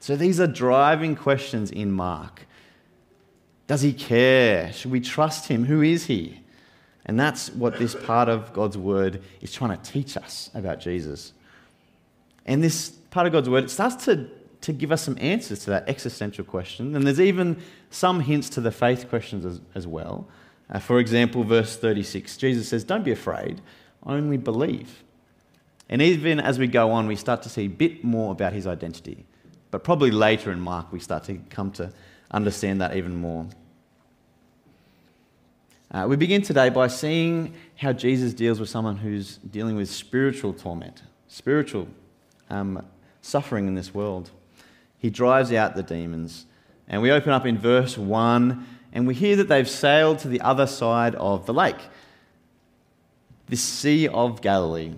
So, 0.00 0.16
these 0.16 0.40
are 0.40 0.46
driving 0.46 1.14
questions 1.16 1.70
in 1.70 1.92
Mark. 1.92 2.46
Does 3.66 3.82
he 3.82 3.92
care? 3.92 4.72
Should 4.72 4.90
we 4.90 5.00
trust 5.00 5.48
him? 5.48 5.64
Who 5.64 5.82
is 5.82 6.06
he? 6.06 6.40
And 7.06 7.18
that's 7.18 7.50
what 7.50 7.78
this 7.78 7.94
part 7.94 8.28
of 8.28 8.52
God's 8.52 8.78
word 8.78 9.22
is 9.40 9.52
trying 9.52 9.76
to 9.76 9.90
teach 9.90 10.16
us 10.16 10.50
about 10.54 10.80
Jesus. 10.80 11.32
And 12.46 12.62
this 12.62 12.90
part 13.10 13.26
of 13.26 13.32
God's 13.32 13.48
word, 13.48 13.64
it 13.64 13.70
starts 13.70 14.04
to, 14.06 14.28
to 14.62 14.72
give 14.72 14.90
us 14.90 15.02
some 15.02 15.16
answers 15.20 15.60
to 15.60 15.70
that 15.70 15.88
existential 15.88 16.44
question. 16.44 16.96
And 16.96 17.06
there's 17.06 17.20
even 17.20 17.62
some 17.90 18.20
hints 18.20 18.48
to 18.50 18.60
the 18.60 18.72
faith 18.72 19.08
questions 19.08 19.44
as, 19.44 19.60
as 19.74 19.86
well. 19.86 20.28
Uh, 20.70 20.78
for 20.78 20.98
example, 20.98 21.44
verse 21.44 21.76
36, 21.76 22.36
Jesus 22.38 22.68
says, 22.68 22.84
Don't 22.84 23.04
be 23.04 23.12
afraid, 23.12 23.60
only 24.04 24.38
believe. 24.38 25.02
And 25.88 26.00
even 26.00 26.40
as 26.40 26.58
we 26.58 26.66
go 26.66 26.90
on, 26.90 27.06
we 27.06 27.16
start 27.16 27.42
to 27.42 27.50
see 27.50 27.64
a 27.64 27.68
bit 27.68 28.02
more 28.02 28.32
about 28.32 28.54
his 28.54 28.66
identity. 28.66 29.26
But 29.70 29.84
probably 29.84 30.10
later 30.10 30.50
in 30.50 30.60
Mark, 30.60 30.92
we 30.92 31.00
start 31.00 31.24
to 31.24 31.36
come 31.50 31.70
to 31.72 31.92
understand 32.34 32.80
that 32.80 32.96
even 32.96 33.14
more. 33.16 33.46
Uh, 35.90 36.06
we 36.08 36.16
begin 36.16 36.42
today 36.42 36.68
by 36.68 36.88
seeing 36.88 37.54
how 37.76 37.92
Jesus 37.92 38.34
deals 38.34 38.58
with 38.58 38.68
someone 38.68 38.96
who's 38.96 39.36
dealing 39.36 39.76
with 39.76 39.88
spiritual 39.88 40.52
torment, 40.52 41.02
spiritual 41.28 41.86
um, 42.50 42.84
suffering 43.22 43.68
in 43.68 43.76
this 43.76 43.94
world. 43.94 44.30
He 44.98 45.08
drives 45.08 45.52
out 45.52 45.76
the 45.76 45.84
demons. 45.84 46.46
And 46.88 47.00
we 47.00 47.12
open 47.12 47.30
up 47.30 47.46
in 47.46 47.56
verse 47.56 47.96
1 47.96 48.66
and 48.92 49.06
we 49.06 49.14
hear 49.14 49.36
that 49.36 49.48
they've 49.48 49.68
sailed 49.68 50.18
to 50.20 50.28
the 50.28 50.40
other 50.40 50.66
side 50.66 51.14
of 51.14 51.46
the 51.46 51.54
lake, 51.54 51.76
this 53.46 53.62
Sea 53.62 54.08
of 54.08 54.40
Galilee. 54.40 54.94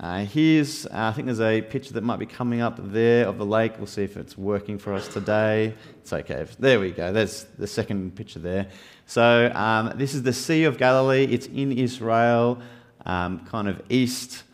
Uh, 0.00 0.24
here's, 0.24 0.86
uh, 0.86 0.90
I 0.92 1.12
think 1.12 1.26
there's 1.26 1.40
a 1.40 1.60
picture 1.60 1.92
that 1.94 2.04
might 2.04 2.20
be 2.20 2.26
coming 2.26 2.60
up 2.60 2.78
there 2.92 3.26
of 3.26 3.36
the 3.36 3.44
lake. 3.44 3.72
We'll 3.78 3.88
see 3.88 4.04
if 4.04 4.16
it's 4.16 4.38
working 4.38 4.78
for 4.78 4.94
us 4.94 5.08
today. 5.08 5.74
It's 6.02 6.12
okay. 6.12 6.46
There 6.60 6.78
we 6.78 6.92
go. 6.92 7.12
There's 7.12 7.44
the 7.58 7.66
second 7.66 8.14
picture 8.14 8.38
there. 8.38 8.68
So, 9.06 9.50
um, 9.52 9.94
this 9.96 10.14
is 10.14 10.22
the 10.22 10.32
Sea 10.32 10.64
of 10.64 10.78
Galilee. 10.78 11.24
It's 11.24 11.46
in 11.46 11.72
Israel, 11.72 12.60
um, 13.06 13.44
kind 13.46 13.66
of 13.66 13.82
east. 13.88 14.44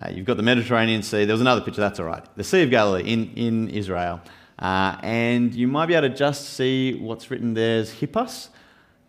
Uh, 0.00 0.08
you've 0.08 0.24
got 0.24 0.38
the 0.38 0.42
Mediterranean 0.42 1.02
Sea. 1.02 1.26
There 1.26 1.34
was 1.34 1.42
another 1.42 1.60
picture, 1.60 1.82
that's 1.82 2.00
all 2.00 2.06
right. 2.06 2.24
The 2.36 2.44
Sea 2.44 2.62
of 2.62 2.70
Galilee 2.70 3.02
in, 3.02 3.30
in 3.34 3.68
Israel. 3.68 4.22
Uh, 4.58 4.96
and 5.02 5.54
you 5.54 5.68
might 5.68 5.86
be 5.86 5.94
able 5.94 6.08
to 6.08 6.14
just 6.14 6.54
see 6.54 6.94
what's 6.94 7.30
written 7.30 7.52
there 7.52 7.76
is 7.76 7.92
Hippos. 7.92 8.48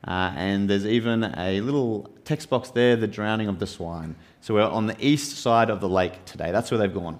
Uh, 0.05 0.33
and 0.35 0.69
there's 0.69 0.85
even 0.85 1.23
a 1.23 1.61
little 1.61 2.14
text 2.25 2.50
box 2.50 2.72
there, 2.72 2.96
the 2.96 3.08
drowning 3.08 3.48
of 3.48 3.60
the 3.60 3.67
swine. 3.67 4.15
So 4.41 4.55
we're 4.55 4.63
on 4.63 4.88
the 4.88 4.96
east 5.00 5.38
side 5.38 5.70
of 5.70 5.79
the 5.79 5.89
lake 5.89 6.25
today. 6.25 6.51
That's 6.51 6.72
where 6.72 6.77
they've 6.77 6.94
gone. 6.94 7.20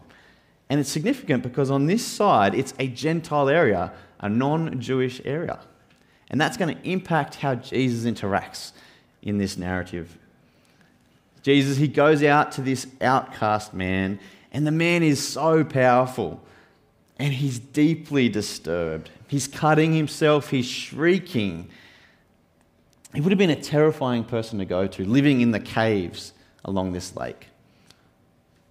And 0.70 0.80
it's 0.80 0.90
significant 0.90 1.44
because 1.44 1.70
on 1.70 1.86
this 1.86 2.06
side, 2.06 2.56
it's 2.56 2.74
a 2.80 2.88
Gentile 2.88 3.50
area, 3.50 3.94
a 4.20 4.30
non 4.30 4.80
Jewish 4.80 5.22
area. 5.24 5.60
And 6.30 6.42
that's 6.42 6.58
going 6.58 6.76
to 6.76 6.90
impact 6.90 7.36
how 7.36 7.56
Jesus 7.56 8.12
interacts 8.12 8.72
in 9.22 9.38
this 9.38 9.58
narrative. 9.58 10.18
Jesus, 11.44 11.78
he 11.78 11.88
goes 11.88 12.24
out 12.24 12.52
to 12.54 12.62
this 12.62 12.88
outcast 13.02 13.74
man, 13.74 14.20
and 14.52 14.66
the 14.66 14.72
man 14.72 15.04
is 15.04 15.26
so 15.26 15.64
powerful, 15.64 16.42
and 17.20 17.34
he's 17.34 17.60
deeply 17.60 18.30
disturbed. 18.30 19.12
He's 19.28 19.48
cutting 19.48 19.94
himself, 19.94 20.50
he's 20.50 20.66
shrieking. 20.66 21.70
He 23.16 23.22
would 23.22 23.32
have 23.32 23.40
been 23.40 23.50
a 23.50 23.56
terrifying 23.56 24.24
person 24.24 24.60
to 24.60 24.66
go 24.66 24.88
to, 24.88 25.06
living 25.06 25.42
in 25.42 25.52
the 25.52 25.60
caves 25.60 26.34
along 26.64 26.92
this 26.92 27.16
lake. 27.16 27.48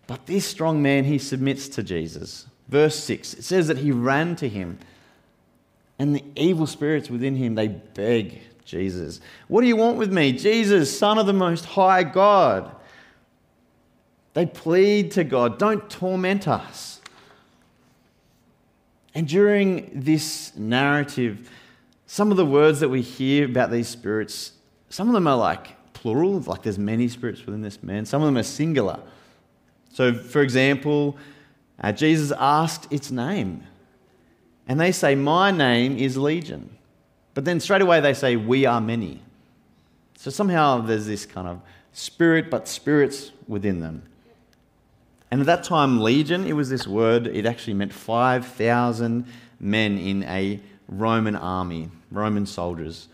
But 0.07 0.27
this 0.27 0.47
strong 0.47 0.83
man, 0.83 1.05
he 1.05 1.19
submits 1.19 1.69
to 1.71 1.83
Jesus. 1.83 2.47
Verse 2.69 3.03
6, 3.03 3.35
it 3.35 3.45
says 3.45 3.69
that 3.69 3.79
he 3.79 3.91
ran 3.91 4.37
to 4.37 4.49
him 4.49 4.79
and 5.99 6.15
the 6.15 6.25
evil 6.37 6.67
spirits 6.67 7.09
within 7.09 7.37
him, 7.37 7.55
they 7.55 7.69
beg 7.69 8.41
Jesus, 8.65 9.21
What 9.49 9.61
do 9.61 9.67
you 9.67 9.77
want 9.77 9.99
with 9.99 10.13
me? 10.13 10.33
Jesus, 10.33 10.97
Son 10.97 11.19
of 11.19 11.27
the 11.27 11.33
Most 11.33 11.65
High 11.65 12.03
God. 12.03 12.75
They 14.33 14.47
plead 14.47 15.13
to 15.13 15.25
God, 15.25 15.59
Don't 15.59 15.89
torment 15.89 16.49
us. 16.49 17.01
And 19.15 19.29
during 19.29 19.91
this 19.95 20.57
narrative, 20.57 21.49
some 22.15 22.31
of 22.31 22.37
the 22.37 22.47
words 22.47 22.79
that 22.79 22.89
we 22.89 23.03
hear 23.03 23.45
about 23.45 23.73
these 23.73 23.89
spirits, 23.89 24.53
some 24.89 25.09
of 25.09 25.15
them 25.15 25.27
are 25.27 25.37
like 25.37 25.93
plural, 25.95 26.39
like 26.43 26.63
there's 26.63 26.79
many 26.79 27.09
spirits 27.09 27.45
within 27.45 27.61
this 27.61 27.83
man, 27.83 28.07
some 28.07 28.23
of 28.23 28.27
them 28.27 28.37
are 28.37 28.45
singular. 28.45 29.01
So, 29.93 30.15
for 30.15 30.41
example, 30.41 31.17
uh, 31.81 31.91
Jesus 31.91 32.31
asked 32.39 32.87
its 32.93 33.11
name. 33.11 33.65
And 34.69 34.79
they 34.79 34.93
say, 34.93 35.17
My 35.17 35.51
name 35.51 35.99
is 35.99 36.17
Legion. 36.17 36.79
But 37.35 37.45
then 37.47 37.59
straight 37.59 37.83
away 37.83 37.99
they 37.99 38.15
say, 38.15 38.37
We 38.37 38.65
are 38.65 38.81
many. 38.81 39.21
So 40.17 40.31
somehow 40.31 40.83
there's 40.83 41.07
this 41.07 41.27
kind 41.27 41.49
of 41.49 41.61
spirit, 41.93 42.49
but 42.49 42.69
spirits 42.69 43.33
within 43.49 43.81
them. 43.81 44.05
And 45.33 45.41
at 45.41 45.47
that 45.47 45.65
time, 45.65 46.01
Legion, 46.01 46.47
it 46.47 46.53
was 46.53 46.71
this 46.71 46.87
word, 46.87 47.27
it 47.27 47.45
actually 47.45 47.75
meant 47.75 47.93
5,000 47.93 49.27
men 49.59 49.99
in 49.99 50.23
a 50.23 50.61
Roman 50.89 51.37
army, 51.37 51.91
Roman 52.15 52.47
soldiers. 52.47 53.09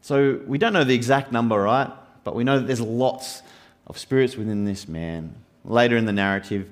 So 0.00 0.40
we 0.46 0.58
don't 0.58 0.72
know 0.72 0.84
the 0.84 0.94
exact 0.94 1.32
number, 1.32 1.60
right? 1.60 1.90
But 2.24 2.34
we 2.34 2.44
know 2.44 2.58
that 2.58 2.66
there's 2.66 2.80
lots 2.80 3.42
of 3.86 3.98
spirits 3.98 4.36
within 4.36 4.64
this 4.64 4.88
man. 4.88 5.34
Later 5.64 5.96
in 5.96 6.06
the 6.06 6.12
narrative, 6.12 6.68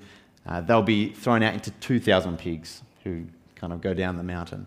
uh, 0.46 0.60
they'll 0.60 0.82
be 0.82 1.10
thrown 1.10 1.42
out 1.42 1.54
into 1.54 1.70
2,000 1.70 2.38
pigs 2.38 2.82
who 3.04 3.24
kind 3.54 3.72
of 3.72 3.80
go 3.80 3.94
down 3.94 4.16
the 4.16 4.22
mountain. 4.22 4.66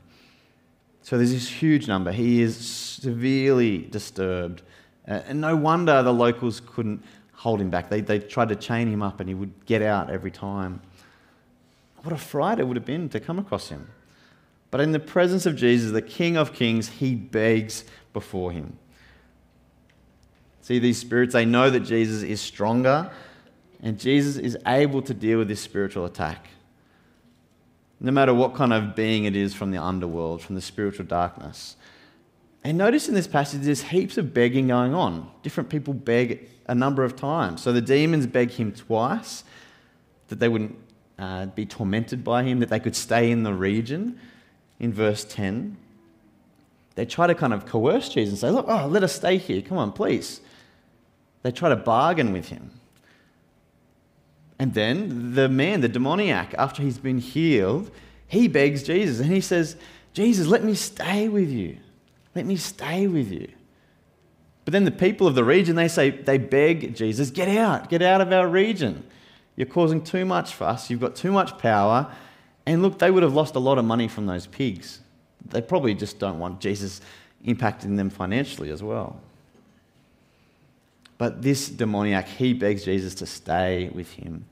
So 1.01 1.17
there's 1.17 1.33
this 1.33 1.49
huge 1.49 1.87
number. 1.87 2.11
He 2.11 2.41
is 2.41 2.55
severely 2.55 3.79
disturbed. 3.79 4.61
Uh, 5.07 5.19
and 5.27 5.41
no 5.41 5.55
wonder 5.55 6.01
the 6.01 6.13
locals 6.13 6.61
couldn't 6.65 7.03
hold 7.33 7.59
him 7.59 7.69
back. 7.69 7.89
They, 7.89 7.99
they 7.99 8.19
tried 8.19 8.49
to 8.49 8.55
chain 8.55 8.87
him 8.87 9.01
up 9.01 9.19
and 9.19 9.27
he 9.27 9.35
would 9.35 9.65
get 9.65 9.81
out 9.81 10.09
every 10.09 10.31
time. 10.31 10.81
What 12.03 12.13
a 12.13 12.17
fright 12.17 12.59
it 12.59 12.67
would 12.67 12.77
have 12.77 12.85
been 12.85 13.09
to 13.09 13.19
come 13.19 13.39
across 13.39 13.69
him. 13.69 13.89
But 14.73 14.81
in 14.81 14.91
the 14.91 14.99
presence 14.99 15.45
of 15.45 15.55
Jesus, 15.55 15.91
the 15.91 16.01
King 16.01 16.35
of 16.35 16.51
Kings, 16.51 16.89
he 16.89 17.13
begs 17.13 17.83
before 18.11 18.51
him. 18.51 18.79
See, 20.61 20.79
these 20.79 20.97
spirits, 20.97 21.33
they 21.33 21.45
know 21.45 21.69
that 21.69 21.81
Jesus 21.81 22.23
is 22.23 22.41
stronger 22.41 23.11
and 23.83 23.99
Jesus 23.99 24.37
is 24.37 24.57
able 24.65 25.03
to 25.03 25.13
deal 25.13 25.37
with 25.37 25.47
this 25.47 25.61
spiritual 25.61 26.05
attack 26.05 26.47
no 27.99 28.11
matter 28.11 28.33
what 28.33 28.55
kind 28.55 28.73
of 28.73 28.95
being 28.95 29.25
it 29.25 29.35
is 29.35 29.53
from 29.53 29.69
the 29.69 29.77
underworld, 29.77 30.41
from 30.41 30.55
the 30.55 30.61
spiritual 30.61 31.05
darkness. 31.05 31.75
And 32.63 32.75
notice 32.75 33.07
in 33.07 33.13
this 33.13 33.27
passage, 33.27 33.61
there's 33.61 33.83
heaps 33.83 34.17
of 34.17 34.33
begging 34.33 34.69
going 34.69 34.95
on. 34.95 35.29
Different 35.43 35.69
people 35.69 35.93
beg 35.93 36.49
a 36.65 36.73
number 36.73 37.03
of 37.03 37.15
times. 37.15 37.61
So 37.61 37.73
the 37.73 37.79
demons 37.79 38.25
beg 38.25 38.49
him 38.49 38.71
twice 38.71 39.43
that 40.29 40.39
they 40.39 40.49
wouldn't 40.49 40.75
uh, 41.19 41.45
be 41.45 41.67
tormented 41.67 42.23
by 42.23 42.41
him, 42.41 42.59
that 42.59 42.69
they 42.69 42.79
could 42.79 42.95
stay 42.95 43.29
in 43.29 43.43
the 43.43 43.53
region 43.53 44.19
in 44.83 44.91
verse 44.91 45.23
10. 45.23 45.77
they 46.95 47.05
try 47.05 47.25
to 47.25 47.33
kind 47.33 47.53
of 47.53 47.65
coerce 47.65 48.09
Jesus 48.09 48.33
and 48.33 48.39
say, 48.39 48.49
Look, 48.49 48.65
oh, 48.67 48.87
let 48.87 49.01
us 49.01 49.13
stay 49.13 49.37
here. 49.37 49.61
Come 49.61 49.77
on, 49.77 49.93
please. 49.93 50.41
They 51.41 51.51
try 51.51 51.69
to 51.69 51.77
bargain 51.77 52.33
with 52.33 52.49
him. 52.49 52.69
And 54.59 54.73
then 54.73 55.35
the 55.35 55.47
man, 55.47 55.79
the 55.79 55.87
demoniac, 55.87 56.53
after 56.57 56.83
he's 56.83 56.97
been 56.97 57.19
healed, 57.19 57.91
he 58.27 58.49
begs 58.49 58.83
Jesus 58.83 59.21
and 59.21 59.31
he 59.31 59.39
says, 59.39 59.77
Jesus, 60.11 60.47
let 60.47 60.65
me 60.65 60.75
stay 60.75 61.29
with 61.29 61.49
you. 61.49 61.77
Let 62.35 62.45
me 62.45 62.57
stay 62.57 63.07
with 63.07 63.31
you. 63.31 63.47
But 64.65 64.73
then 64.73 64.83
the 64.83 64.91
people 64.91 65.27
of 65.27 65.35
the 65.35 65.45
region, 65.45 65.77
they 65.77 65.87
say, 65.87 66.09
they 66.09 66.37
beg 66.37 66.93
Jesus, 66.93 67.31
get 67.31 67.47
out, 67.47 67.89
get 67.89 68.01
out 68.01 68.19
of 68.19 68.33
our 68.33 68.49
region. 68.49 69.05
You're 69.55 69.67
causing 69.67 70.03
too 70.03 70.25
much 70.25 70.53
fuss, 70.53 70.89
you've 70.89 70.99
got 70.99 71.15
too 71.15 71.31
much 71.31 71.57
power. 71.57 72.13
And 72.65 72.81
look, 72.81 72.99
they 72.99 73.11
would 73.11 73.23
have 73.23 73.33
lost 73.33 73.55
a 73.55 73.59
lot 73.59 73.77
of 73.77 73.85
money 73.85 74.07
from 74.07 74.25
those 74.25 74.47
pigs. 74.47 74.99
They 75.49 75.61
probably 75.61 75.93
just 75.93 76.19
don't 76.19 76.39
want 76.39 76.61
Jesus 76.61 77.01
impacting 77.45 77.97
them 77.97 78.09
financially 78.09 78.69
as 78.71 78.81
well. 78.81 79.19
But 81.17 81.41
this 81.41 81.69
demoniac, 81.69 82.27
he 82.27 82.53
begs 82.53 82.85
Jesus 82.85 83.15
to 83.15 83.25
stay 83.25 83.89
with 83.93 84.11
him. 84.13 84.45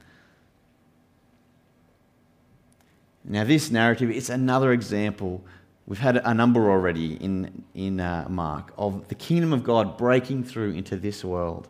Now, 3.23 3.43
this 3.43 3.71
narrative, 3.71 4.09
it's 4.09 4.29
another 4.29 4.71
example. 4.71 5.43
We've 5.85 5.99
had 5.99 6.17
a 6.17 6.33
number 6.33 6.69
already 6.69 7.15
in, 7.15 7.63
in 7.73 7.99
uh, 7.99 8.27
Mark 8.29 8.73
of 8.77 9.07
the 9.07 9.15
kingdom 9.15 9.53
of 9.53 9.63
God 9.63 9.97
breaking 9.97 10.43
through 10.43 10.71
into 10.71 10.95
this 10.95 11.23
world. 11.23 11.67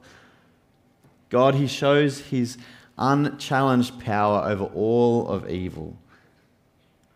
God, 1.29 1.55
he 1.55 1.67
shows 1.67 2.19
his 2.19 2.57
unchallenged 2.97 3.99
power 3.99 4.47
over 4.47 4.65
all 4.65 5.27
of 5.27 5.49
evil. 5.49 5.97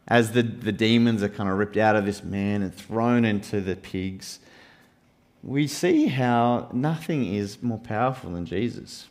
As 0.07 0.31
the, 0.33 0.43
the 0.43 0.71
demons 0.71 1.23
are 1.23 1.29
kind 1.29 1.49
of 1.49 1.57
ripped 1.57 1.77
out 1.77 1.95
of 1.95 2.05
this 2.05 2.23
man 2.23 2.61
and 2.61 2.73
thrown 2.73 3.25
into 3.25 3.59
the 3.59 3.75
pigs, 3.75 4.39
we 5.41 5.67
see 5.67 6.07
how 6.07 6.69
nothing 6.71 7.33
is 7.33 7.61
more 7.61 7.79
powerful 7.79 8.31
than 8.31 8.45
Jesus. 8.45 9.07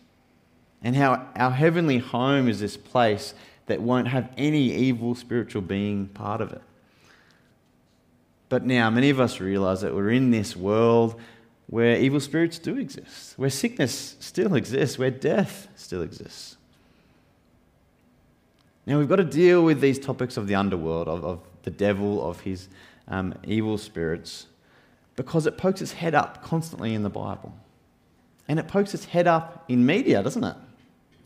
And 0.83 0.95
how 0.95 1.29
our 1.35 1.51
heavenly 1.51 1.99
home 1.99 2.49
is 2.49 2.61
this 2.61 2.77
place 2.77 3.35
that 3.67 3.81
won't 3.81 4.09
have 4.09 4.31
any 4.37 4.73
evil 4.73 5.15
spiritual 5.15 5.63
being 5.63 6.09
part 6.09 6.41
of 6.41 6.53
it. 6.53 6.63
But 8.49 8.65
now, 8.65 8.91
many 8.91 9.11
of 9.11 9.19
us 9.19 9.41
realize 9.41 9.81
that 9.81 9.95
we're 9.95 10.11
in 10.11 10.31
this 10.31 10.55
world 10.55 11.19
where 11.67 11.97
evil 11.97 12.21
spirits 12.21 12.59
do 12.59 12.77
exist, 12.77 13.39
where 13.39 13.51
sickness 13.51 14.17
still 14.21 14.55
exists, 14.55 14.99
where 14.99 15.11
death 15.11 15.69
still 15.77 16.03
exists. 16.03 16.54
Now, 18.87 18.99
we've 18.99 19.09
got 19.09 19.17
to 19.17 19.25
deal 19.25 19.65
with 19.65 19.81
these 19.81 19.99
topics 19.99 20.37
of 20.37 20.47
the 20.47 20.55
underworld, 20.55 21.09
of, 21.09 21.25
of 21.25 21.41
the 21.63 21.71
devil, 21.71 22.27
of 22.27 22.41
his 22.41 22.69
um, 23.09 23.35
evil 23.45 23.79
spirits, 23.79 24.47
because 25.17 25.47
it 25.47 25.57
pokes 25.57 25.81
its 25.81 25.93
head 25.93 26.15
up 26.15 26.43
constantly 26.43 26.95
in 26.95 27.03
the 27.03 27.11
Bible. 27.11 27.55
And 28.47 28.59
it 28.59 28.69
pokes 28.69 28.93
its 28.93 29.07
head 29.07 29.27
up 29.27 29.65
in 29.69 29.87
media, 29.87 30.23
doesn't 30.23 30.45
it? 30.45 30.57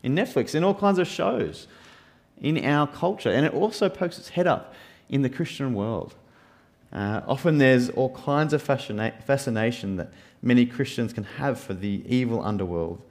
In 0.04 0.14
Netflix, 0.14 0.54
in 0.54 0.62
all 0.62 0.74
kinds 0.74 0.98
of 0.98 1.08
shows, 1.08 1.66
in 2.40 2.64
our 2.64 2.86
culture. 2.86 3.30
And 3.30 3.44
it 3.44 3.52
also 3.52 3.88
pokes 3.88 4.18
its 4.18 4.28
head 4.28 4.46
up 4.46 4.74
in 5.08 5.22
the 5.22 5.28
Christian 5.28 5.74
world. 5.74 6.14
Uh, 6.92 7.22
often 7.26 7.58
there's 7.58 7.90
all 7.90 8.14
kinds 8.14 8.52
of 8.52 8.62
fascina- 8.62 9.20
fascination 9.24 9.96
that 9.96 10.12
many 10.42 10.64
Christians 10.64 11.12
can 11.12 11.24
have 11.24 11.58
for 11.58 11.74
the 11.74 12.02
evil 12.06 12.42
underworld. 12.42 13.02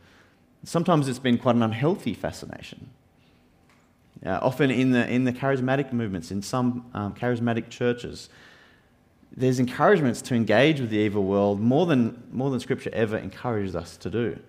Sometimes 0.63 1.08
it's 1.08 1.20
been 1.20 1.38
quite 1.38 1.56
an 1.56 1.63
unhealthy 1.63 2.13
fascination. 2.13 2.89
Uh, 4.26 4.40
often 4.42 4.72
in 4.72 4.92
the, 4.92 5.08
in 5.08 5.24
the 5.24 5.34
charismatic 5.34 5.94
movements, 5.94 6.32
in 6.32 6.42
some 6.42 6.86
um, 6.94 7.14
charismatic 7.14 7.70
churches, 7.70 8.30
there's 9.36 9.60
encouragements 9.60 10.22
to 10.24 10.36
engage 10.36 10.82
with 10.82 10.90
the 10.90 10.98
evil 10.98 11.24
world 11.24 11.60
more 11.60 11.86
than, 11.86 12.24
more 12.32 12.50
than 12.50 12.60
Scripture 12.60 12.90
ever 12.94 13.18
encourages 13.18 13.76
us 13.76 13.96
to 13.98 14.10
do. 14.10 14.40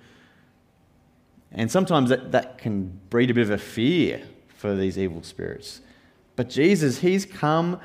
And 1.52 1.70
sometimes 1.70 2.10
that, 2.10 2.32
that 2.32 2.58
can 2.58 2.98
breed 3.10 3.30
a 3.30 3.34
bit 3.34 3.42
of 3.42 3.50
a 3.50 3.58
fear 3.58 4.22
for 4.56 4.74
these 4.74 4.98
evil 4.98 5.22
spirits. 5.22 5.80
But 6.36 6.48
Jesus, 6.48 6.98
He's 6.98 7.26
come 7.26 7.80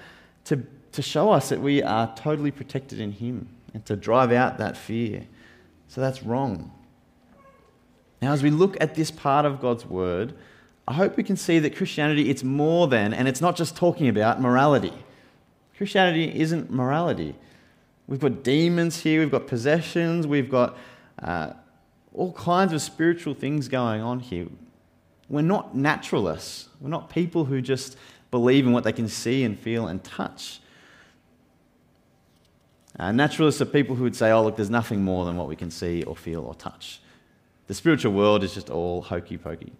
to, 0.45 0.63
to 0.93 1.01
show 1.01 1.31
us 1.31 1.49
that 1.49 1.61
we 1.61 1.83
are 1.83 2.13
totally 2.15 2.51
protected 2.51 2.99
in 2.99 3.11
Him 3.11 3.47
and 3.73 3.85
to 3.85 3.95
drive 3.95 4.31
out 4.31 4.57
that 4.59 4.77
fear. 4.77 5.25
So 5.87 6.01
that's 6.01 6.23
wrong. 6.23 6.71
Now, 8.21 8.31
as 8.31 8.41
we 8.41 8.49
look 8.49 8.77
at 8.79 8.95
this 8.95 9.11
part 9.11 9.45
of 9.45 9.59
God's 9.59 9.85
Word, 9.85 10.33
I 10.87 10.93
hope 10.93 11.15
we 11.15 11.23
can 11.23 11.37
see 11.37 11.59
that 11.59 11.75
Christianity, 11.75 12.29
it's 12.29 12.43
more 12.43 12.87
than, 12.87 13.13
and 13.13 13.27
it's 13.27 13.41
not 13.41 13.55
just 13.55 13.75
talking 13.75 14.09
about 14.09 14.41
morality. 14.41 14.93
Christianity 15.77 16.39
isn't 16.39 16.69
morality. 16.69 17.35
We've 18.07 18.19
got 18.19 18.43
demons 18.43 19.01
here, 19.01 19.21
we've 19.21 19.31
got 19.31 19.47
possessions, 19.47 20.27
we've 20.27 20.49
got 20.49 20.77
uh, 21.21 21.53
all 22.13 22.33
kinds 22.33 22.73
of 22.73 22.81
spiritual 22.81 23.33
things 23.33 23.67
going 23.67 24.01
on 24.01 24.19
here. 24.19 24.47
We're 25.29 25.41
not 25.41 25.75
naturalists. 25.75 26.69
We're 26.81 26.89
not 26.89 27.09
people 27.09 27.45
who 27.45 27.61
just 27.61 27.97
believe 28.29 28.65
in 28.65 28.73
what 28.73 28.83
they 28.83 28.91
can 28.91 29.07
see 29.07 29.43
and 29.43 29.57
feel 29.57 29.87
and 29.87 30.03
touch. 30.03 30.59
Uh, 32.99 33.11
naturalists 33.11 33.61
are 33.61 33.65
people 33.65 33.95
who 33.95 34.03
would 34.03 34.15
say, 34.15 34.31
oh, 34.31 34.43
look, 34.43 34.57
there's 34.57 34.69
nothing 34.69 35.01
more 35.01 35.25
than 35.25 35.37
what 35.37 35.47
we 35.47 35.55
can 35.55 35.71
see 35.71 36.03
or 36.03 36.15
feel 36.15 36.41
or 36.41 36.53
touch. 36.53 36.99
The 37.67 37.73
spiritual 37.73 38.13
world 38.13 38.43
is 38.43 38.53
just 38.53 38.69
all 38.69 39.01
hokey 39.01 39.37
pokey. 39.37 39.71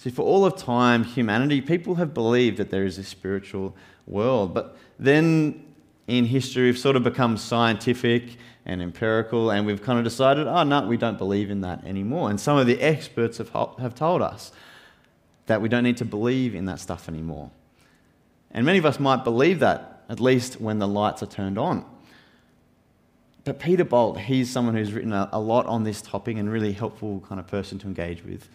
See, 0.00 0.08
for 0.08 0.22
all 0.22 0.46
of 0.46 0.56
time, 0.56 1.04
humanity, 1.04 1.60
people 1.60 1.96
have 1.96 2.14
believed 2.14 2.56
that 2.56 2.70
there 2.70 2.86
is 2.86 2.96
a 2.96 3.04
spiritual 3.04 3.76
world. 4.06 4.54
But 4.54 4.78
then 4.98 5.62
in 6.06 6.24
history, 6.24 6.62
we've 6.62 6.78
sort 6.78 6.96
of 6.96 7.04
become 7.04 7.36
scientific 7.36 8.38
and 8.64 8.80
empirical, 8.80 9.50
and 9.50 9.66
we've 9.66 9.82
kind 9.82 9.98
of 9.98 10.04
decided, 10.06 10.46
oh, 10.46 10.62
no, 10.62 10.86
we 10.86 10.96
don't 10.96 11.18
believe 11.18 11.50
in 11.50 11.60
that 11.60 11.84
anymore. 11.84 12.30
And 12.30 12.40
some 12.40 12.56
of 12.56 12.66
the 12.66 12.80
experts 12.80 13.36
have, 13.36 13.50
have 13.78 13.94
told 13.94 14.22
us 14.22 14.52
that 15.44 15.60
we 15.60 15.68
don't 15.68 15.84
need 15.84 15.98
to 15.98 16.06
believe 16.06 16.54
in 16.54 16.64
that 16.64 16.80
stuff 16.80 17.06
anymore. 17.06 17.50
And 18.52 18.64
many 18.64 18.78
of 18.78 18.86
us 18.86 18.98
might 18.98 19.22
believe 19.22 19.60
that, 19.60 20.04
at 20.08 20.18
least 20.18 20.62
when 20.62 20.78
the 20.78 20.88
lights 20.88 21.22
are 21.22 21.26
turned 21.26 21.58
on. 21.58 21.84
But 23.44 23.58
Peter 23.58 23.84
Bolt, 23.84 24.18
he's 24.18 24.48
someone 24.48 24.74
who's 24.74 24.94
written 24.94 25.12
a, 25.12 25.28
a 25.30 25.40
lot 25.40 25.66
on 25.66 25.84
this 25.84 26.00
topic 26.00 26.38
and 26.38 26.50
really 26.50 26.72
helpful 26.72 27.22
kind 27.28 27.38
of 27.38 27.46
person 27.46 27.78
to 27.80 27.86
engage 27.86 28.24
with. 28.24 28.48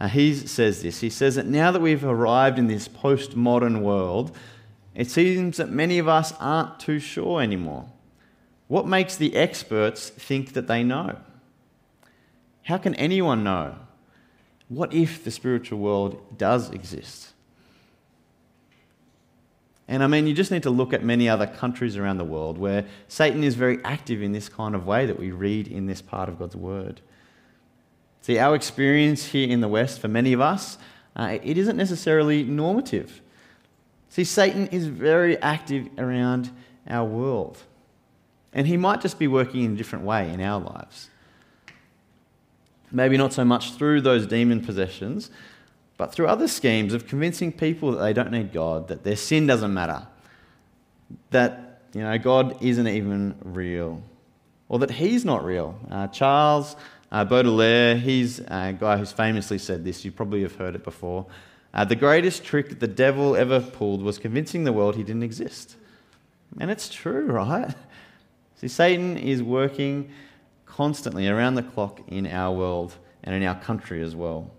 Uh, 0.00 0.08
he 0.08 0.34
says 0.34 0.82
this 0.82 1.00
He 1.00 1.10
says 1.10 1.34
that 1.36 1.46
now 1.46 1.70
that 1.70 1.82
we've 1.82 2.04
arrived 2.04 2.58
in 2.58 2.66
this 2.66 2.88
postmodern 2.88 3.82
world, 3.82 4.34
it 4.94 5.10
seems 5.10 5.58
that 5.58 5.68
many 5.68 5.98
of 5.98 6.08
us 6.08 6.32
aren't 6.40 6.80
too 6.80 6.98
sure 6.98 7.42
anymore. 7.42 7.86
What 8.66 8.86
makes 8.86 9.16
the 9.16 9.36
experts 9.36 10.08
think 10.08 10.54
that 10.54 10.66
they 10.66 10.82
know? 10.82 11.18
How 12.62 12.78
can 12.78 12.94
anyone 12.94 13.44
know? 13.44 13.76
What 14.68 14.94
if 14.94 15.24
the 15.24 15.30
spiritual 15.30 15.80
world 15.80 16.38
does 16.38 16.70
exist? 16.70 17.32
And 19.88 20.04
I 20.04 20.06
mean, 20.06 20.28
you 20.28 20.34
just 20.34 20.52
need 20.52 20.62
to 20.62 20.70
look 20.70 20.92
at 20.92 21.02
many 21.02 21.28
other 21.28 21.48
countries 21.48 21.96
around 21.96 22.18
the 22.18 22.24
world 22.24 22.58
where 22.58 22.84
Satan 23.08 23.42
is 23.42 23.56
very 23.56 23.84
active 23.84 24.22
in 24.22 24.30
this 24.30 24.48
kind 24.48 24.76
of 24.76 24.86
way 24.86 25.04
that 25.04 25.18
we 25.18 25.32
read 25.32 25.66
in 25.66 25.86
this 25.86 26.00
part 26.00 26.28
of 26.28 26.38
God's 26.38 26.54
Word. 26.54 27.00
See, 28.22 28.38
our 28.38 28.54
experience 28.54 29.26
here 29.26 29.48
in 29.48 29.60
the 29.60 29.68
West, 29.68 30.00
for 30.00 30.08
many 30.08 30.32
of 30.32 30.40
us, 30.40 30.78
uh, 31.16 31.38
it 31.42 31.56
isn't 31.56 31.76
necessarily 31.76 32.42
normative. 32.42 33.20
See, 34.10 34.24
Satan 34.24 34.66
is 34.68 34.86
very 34.86 35.40
active 35.40 35.88
around 35.98 36.50
our 36.88 37.04
world. 37.04 37.58
And 38.52 38.66
he 38.66 38.76
might 38.76 39.00
just 39.00 39.18
be 39.18 39.28
working 39.28 39.64
in 39.64 39.72
a 39.74 39.76
different 39.76 40.04
way 40.04 40.30
in 40.30 40.40
our 40.40 40.60
lives. 40.60 41.08
Maybe 42.90 43.16
not 43.16 43.32
so 43.32 43.44
much 43.44 43.72
through 43.72 44.00
those 44.00 44.26
demon 44.26 44.64
possessions, 44.64 45.30
but 45.96 46.12
through 46.12 46.26
other 46.26 46.48
schemes 46.48 46.92
of 46.92 47.06
convincing 47.06 47.52
people 47.52 47.92
that 47.92 47.98
they 47.98 48.12
don't 48.12 48.32
need 48.32 48.52
God, 48.52 48.88
that 48.88 49.04
their 49.04 49.16
sin 49.16 49.46
doesn't 49.46 49.72
matter, 49.72 50.06
that 51.30 51.82
you 51.94 52.00
know 52.00 52.18
God 52.18 52.56
isn't 52.60 52.88
even 52.88 53.36
real, 53.44 54.02
or 54.68 54.80
that 54.80 54.90
He's 54.90 55.24
not 55.24 55.44
real. 55.44 55.78
Uh, 55.90 56.08
Charles 56.08 56.74
uh, 57.12 57.24
Baudelaire, 57.24 57.96
he's 57.96 58.40
a 58.40 58.76
guy 58.78 58.96
who's 58.96 59.12
famously 59.12 59.58
said 59.58 59.84
this, 59.84 60.04
you 60.04 60.12
probably 60.12 60.42
have 60.42 60.54
heard 60.56 60.74
it 60.74 60.84
before. 60.84 61.26
Uh, 61.72 61.84
the 61.84 61.96
greatest 61.96 62.44
trick 62.44 62.80
the 62.80 62.88
devil 62.88 63.36
ever 63.36 63.60
pulled 63.60 64.02
was 64.02 64.18
convincing 64.18 64.64
the 64.64 64.72
world 64.72 64.96
he 64.96 65.02
didn't 65.02 65.22
exist. 65.22 65.76
And 66.58 66.70
it's 66.70 66.88
true, 66.88 67.26
right? 67.26 67.74
See, 68.56 68.68
Satan 68.68 69.16
is 69.16 69.42
working 69.42 70.10
constantly 70.66 71.28
around 71.28 71.54
the 71.54 71.62
clock 71.62 72.00
in 72.08 72.26
our 72.26 72.54
world 72.54 72.94
and 73.24 73.34
in 73.34 73.42
our 73.42 73.54
country 73.54 74.02
as 74.02 74.14
well. 74.16 74.50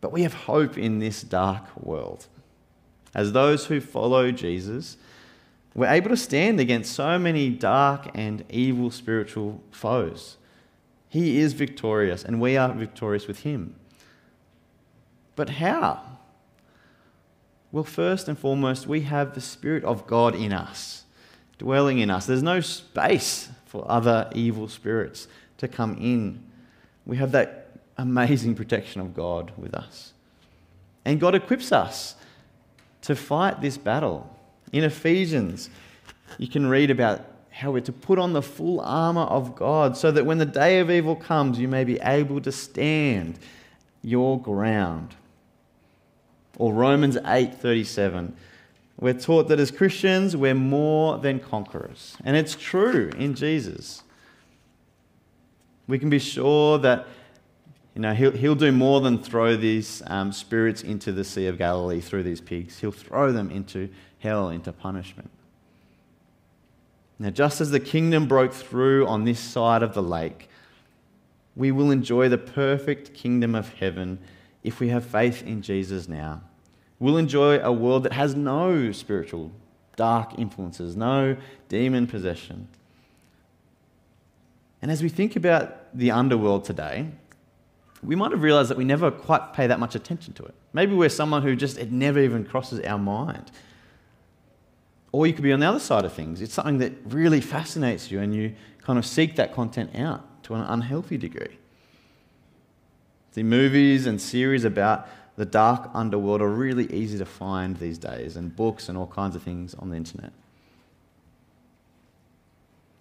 But 0.00 0.12
we 0.12 0.22
have 0.22 0.34
hope 0.34 0.78
in 0.78 0.98
this 0.98 1.22
dark 1.22 1.64
world. 1.76 2.26
As 3.14 3.32
those 3.32 3.66
who 3.66 3.80
follow 3.80 4.30
Jesus, 4.30 4.96
we're 5.74 5.88
able 5.90 6.10
to 6.10 6.16
stand 6.16 6.60
against 6.60 6.92
so 6.92 7.18
many 7.18 7.50
dark 7.50 8.08
and 8.14 8.44
evil 8.48 8.90
spiritual 8.90 9.62
foes. 9.70 10.36
He 11.10 11.40
is 11.40 11.52
victorious, 11.54 12.24
and 12.24 12.40
we 12.40 12.56
are 12.56 12.72
victorious 12.72 13.26
with 13.26 13.40
him. 13.40 13.74
But 15.34 15.50
how? 15.50 16.00
Well, 17.72 17.84
first 17.84 18.28
and 18.28 18.38
foremost, 18.38 18.86
we 18.86 19.02
have 19.02 19.34
the 19.34 19.40
Spirit 19.40 19.84
of 19.84 20.06
God 20.06 20.36
in 20.36 20.52
us, 20.52 21.04
dwelling 21.58 21.98
in 21.98 22.10
us. 22.10 22.26
There's 22.26 22.44
no 22.44 22.60
space 22.60 23.48
for 23.66 23.84
other 23.90 24.30
evil 24.34 24.68
spirits 24.68 25.26
to 25.58 25.66
come 25.66 25.96
in. 26.00 26.42
We 27.04 27.16
have 27.16 27.32
that 27.32 27.70
amazing 27.98 28.54
protection 28.54 29.00
of 29.00 29.12
God 29.12 29.52
with 29.56 29.74
us. 29.74 30.12
And 31.04 31.18
God 31.20 31.34
equips 31.34 31.72
us 31.72 32.14
to 33.02 33.16
fight 33.16 33.60
this 33.60 33.76
battle. 33.76 34.32
In 34.72 34.84
Ephesians, 34.84 35.70
you 36.38 36.46
can 36.46 36.66
read 36.66 36.90
about 36.90 37.24
how 37.60 37.70
we're 37.70 37.80
to 37.80 37.92
put 37.92 38.18
on 38.18 38.32
the 38.32 38.42
full 38.42 38.80
armor 38.80 39.22
of 39.22 39.54
God 39.54 39.96
so 39.96 40.10
that 40.10 40.24
when 40.24 40.38
the 40.38 40.46
day 40.46 40.80
of 40.80 40.90
evil 40.90 41.14
comes, 41.14 41.58
you 41.58 41.68
may 41.68 41.84
be 41.84 41.98
able 42.00 42.40
to 42.40 42.50
stand 42.50 43.38
your 44.02 44.40
ground. 44.40 45.14
Or 46.56 46.72
Romans 46.72 47.16
8:37. 47.24 48.32
We're 48.98 49.14
taught 49.14 49.48
that 49.48 49.60
as 49.60 49.70
Christians, 49.70 50.36
we're 50.36 50.54
more 50.54 51.18
than 51.18 51.38
conquerors. 51.38 52.16
And 52.24 52.36
it's 52.36 52.54
true 52.54 53.10
in 53.16 53.34
Jesus. 53.34 54.02
We 55.86 55.98
can 55.98 56.10
be 56.10 56.18
sure 56.18 56.78
that 56.78 57.06
you 57.94 58.02
know, 58.02 58.14
he'll, 58.14 58.32
he'll 58.32 58.54
do 58.54 58.72
more 58.72 59.00
than 59.00 59.18
throw 59.18 59.56
these 59.56 60.02
um, 60.06 60.32
spirits 60.32 60.82
into 60.82 61.12
the 61.12 61.24
Sea 61.24 61.46
of 61.46 61.58
Galilee 61.58 62.00
through 62.00 62.22
these 62.22 62.40
pigs. 62.40 62.78
He'll 62.78 62.92
throw 62.92 63.32
them 63.32 63.50
into 63.50 63.88
hell, 64.20 64.48
into 64.48 64.72
punishment. 64.72 65.30
Now, 67.20 67.28
just 67.28 67.60
as 67.60 67.70
the 67.70 67.80
kingdom 67.80 68.26
broke 68.26 68.54
through 68.54 69.06
on 69.06 69.24
this 69.24 69.38
side 69.38 69.82
of 69.82 69.92
the 69.92 70.02
lake, 70.02 70.48
we 71.54 71.70
will 71.70 71.90
enjoy 71.90 72.30
the 72.30 72.38
perfect 72.38 73.12
kingdom 73.12 73.54
of 73.54 73.74
heaven 73.74 74.18
if 74.64 74.80
we 74.80 74.88
have 74.88 75.04
faith 75.04 75.42
in 75.42 75.60
Jesus 75.60 76.08
now. 76.08 76.40
We'll 76.98 77.18
enjoy 77.18 77.58
a 77.58 77.70
world 77.70 78.04
that 78.04 78.14
has 78.14 78.34
no 78.34 78.90
spiritual 78.92 79.52
dark 79.96 80.38
influences, 80.38 80.96
no 80.96 81.36
demon 81.68 82.06
possession. 82.06 82.68
And 84.80 84.90
as 84.90 85.02
we 85.02 85.10
think 85.10 85.36
about 85.36 85.94
the 85.94 86.10
underworld 86.12 86.64
today, 86.64 87.06
we 88.02 88.16
might 88.16 88.30
have 88.30 88.42
realized 88.42 88.70
that 88.70 88.78
we 88.78 88.84
never 88.84 89.10
quite 89.10 89.52
pay 89.52 89.66
that 89.66 89.78
much 89.78 89.94
attention 89.94 90.32
to 90.34 90.44
it. 90.44 90.54
Maybe 90.72 90.94
we're 90.94 91.10
someone 91.10 91.42
who 91.42 91.54
just, 91.54 91.76
it 91.76 91.92
never 91.92 92.18
even 92.18 92.46
crosses 92.46 92.80
our 92.80 92.98
mind. 92.98 93.50
Or 95.12 95.26
you 95.26 95.32
could 95.32 95.42
be 95.42 95.52
on 95.52 95.60
the 95.60 95.66
other 95.66 95.80
side 95.80 96.04
of 96.04 96.12
things. 96.12 96.40
It's 96.40 96.54
something 96.54 96.78
that 96.78 96.92
really 97.06 97.40
fascinates 97.40 98.10
you 98.10 98.20
and 98.20 98.34
you 98.34 98.54
kind 98.82 98.98
of 98.98 99.04
seek 99.04 99.36
that 99.36 99.54
content 99.54 99.90
out 99.96 100.42
to 100.44 100.54
an 100.54 100.62
unhealthy 100.62 101.16
degree. 101.16 101.58
The 103.34 103.42
movies 103.42 104.06
and 104.06 104.20
series 104.20 104.64
about 104.64 105.08
the 105.36 105.44
dark 105.44 105.90
underworld 105.94 106.42
are 106.42 106.48
really 106.48 106.92
easy 106.92 107.16
to 107.18 107.24
find 107.24 107.76
these 107.78 107.96
days, 107.96 108.36
and 108.36 108.54
books 108.54 108.88
and 108.88 108.98
all 108.98 109.06
kinds 109.06 109.34
of 109.36 109.42
things 109.42 109.74
on 109.74 109.90
the 109.90 109.96
internet. 109.96 110.32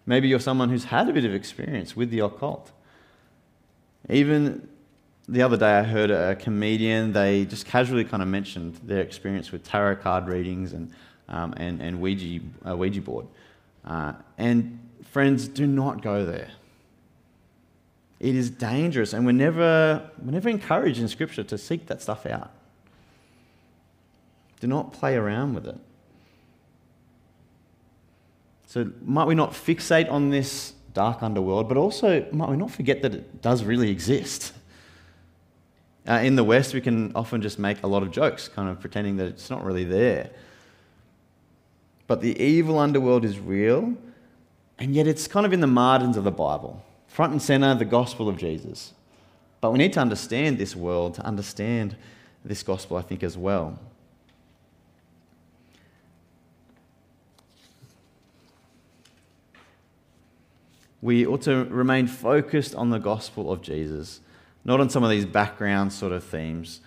Maybe 0.06 0.28
you're 0.28 0.40
someone 0.40 0.70
who's 0.70 0.86
had 0.86 1.10
a 1.10 1.14
bit 1.14 1.26
of 1.26 1.34
experience 1.34 1.96
with 1.96 2.12
the 2.12 2.20
occult. 2.20 2.72
Even 4.10 4.70
the 5.28 5.42
other 5.42 5.58
day 5.58 5.80
I 5.80 5.84
heard 5.84 6.12
a 6.12 6.36
comedian, 6.36 7.14
they 7.14 7.46
just 7.46 7.66
casually 7.66 8.06
kind 8.06 8.24
of 8.24 8.30
mentioned 8.30 8.80
their 8.84 9.02
experience 9.02 9.52
with 9.52 9.64
tarot 9.64 9.98
card 9.98 10.28
readings 10.28 10.74
and, 10.74 10.92
um, 11.30 11.54
and, 11.58 11.82
and 11.82 12.02
Ouija, 12.02 12.44
uh, 12.68 12.76
Ouija 12.76 13.02
board. 13.02 13.28
Uh, 13.86 14.14
and 14.38 14.80
friends, 15.12 15.48
do 15.48 15.66
not 15.66 16.02
go 16.02 16.26
there. 16.26 16.50
It 18.20 18.36
is 18.36 18.50
dangerous, 18.50 19.14
and 19.14 19.26
we're 19.26 19.32
never, 19.32 20.10
we're 20.22 20.32
never 20.32 20.50
encouraged 20.50 21.00
in 21.00 21.08
Scripture 21.08 21.44
to 21.44 21.58
seek 21.58 21.88
that 21.88 22.02
stuff 22.02 22.26
out. 22.26 22.52
Do 24.60 24.68
not 24.68 24.92
play 24.92 25.16
around 25.16 25.54
with 25.54 25.68
it. 25.68 25.78
So, 28.68 28.92
might 29.04 29.26
we 29.26 29.36
not 29.36 29.54
fixate 29.54 30.12
on 30.12 30.30
this 30.30 30.74
dark 30.94 31.24
underworld, 31.24 31.70
but 31.70 31.78
also 31.78 32.28
might 32.32 32.50
we 32.50 32.58
not 32.58 32.70
forget 32.70 33.02
that 33.04 33.16
it 33.16 33.42
does 33.42 33.64
really 33.64 33.90
exist? 33.90 34.54
Uh, 36.08 36.14
in 36.24 36.36
the 36.36 36.44
West, 36.44 36.74
we 36.74 36.82
can 36.82 37.12
often 37.16 37.42
just 37.42 37.58
make 37.58 37.82
a 37.84 37.88
lot 37.88 38.04
of 38.04 38.12
jokes, 38.12 38.48
kind 38.48 38.70
of 38.70 38.80
pretending 38.80 39.18
that 39.18 39.28
it's 39.28 39.50
not 39.50 39.64
really 39.64 39.86
there. 39.86 40.30
But 42.10 42.22
the 42.22 42.42
evil 42.42 42.80
underworld 42.80 43.24
is 43.24 43.38
real, 43.38 43.94
and 44.80 44.96
yet 44.96 45.06
it's 45.06 45.28
kind 45.28 45.46
of 45.46 45.54
in 45.54 45.60
the 45.60 45.68
margins 45.68 46.18
of 46.18 46.24
the 46.24 46.32
Bible, 46.32 46.84
front 47.08 47.34
and 47.34 47.40
center, 47.40 47.76
the 47.76 47.86
gospel 47.86 48.28
of 48.28 48.36
Jesus. 48.36 48.94
But 49.62 49.72
we 49.72 49.78
need 49.78 49.94
to 49.94 50.00
understand 50.00 50.58
this 50.58 50.76
world, 50.76 51.14
to 51.14 51.22
understand 51.22 51.96
this 52.44 52.64
gospel, 52.64 52.98
I 52.98 53.04
think, 53.04 53.22
as 53.22 53.38
well. 53.38 53.78
We 61.04 61.28
ought 61.28 61.44
to 61.44 61.66
remain 61.66 62.08
focused 62.08 62.74
on 62.74 62.90
the 62.90 62.98
gospel 62.98 63.52
of 63.52 63.62
Jesus 63.62 64.20
not 64.66 64.80
on 64.80 64.90
some 64.90 65.04
of 65.04 65.12
these 65.12 65.26
background 65.26 65.94
sort 65.94 66.12
of 66.12 66.24
themes. 66.24 66.82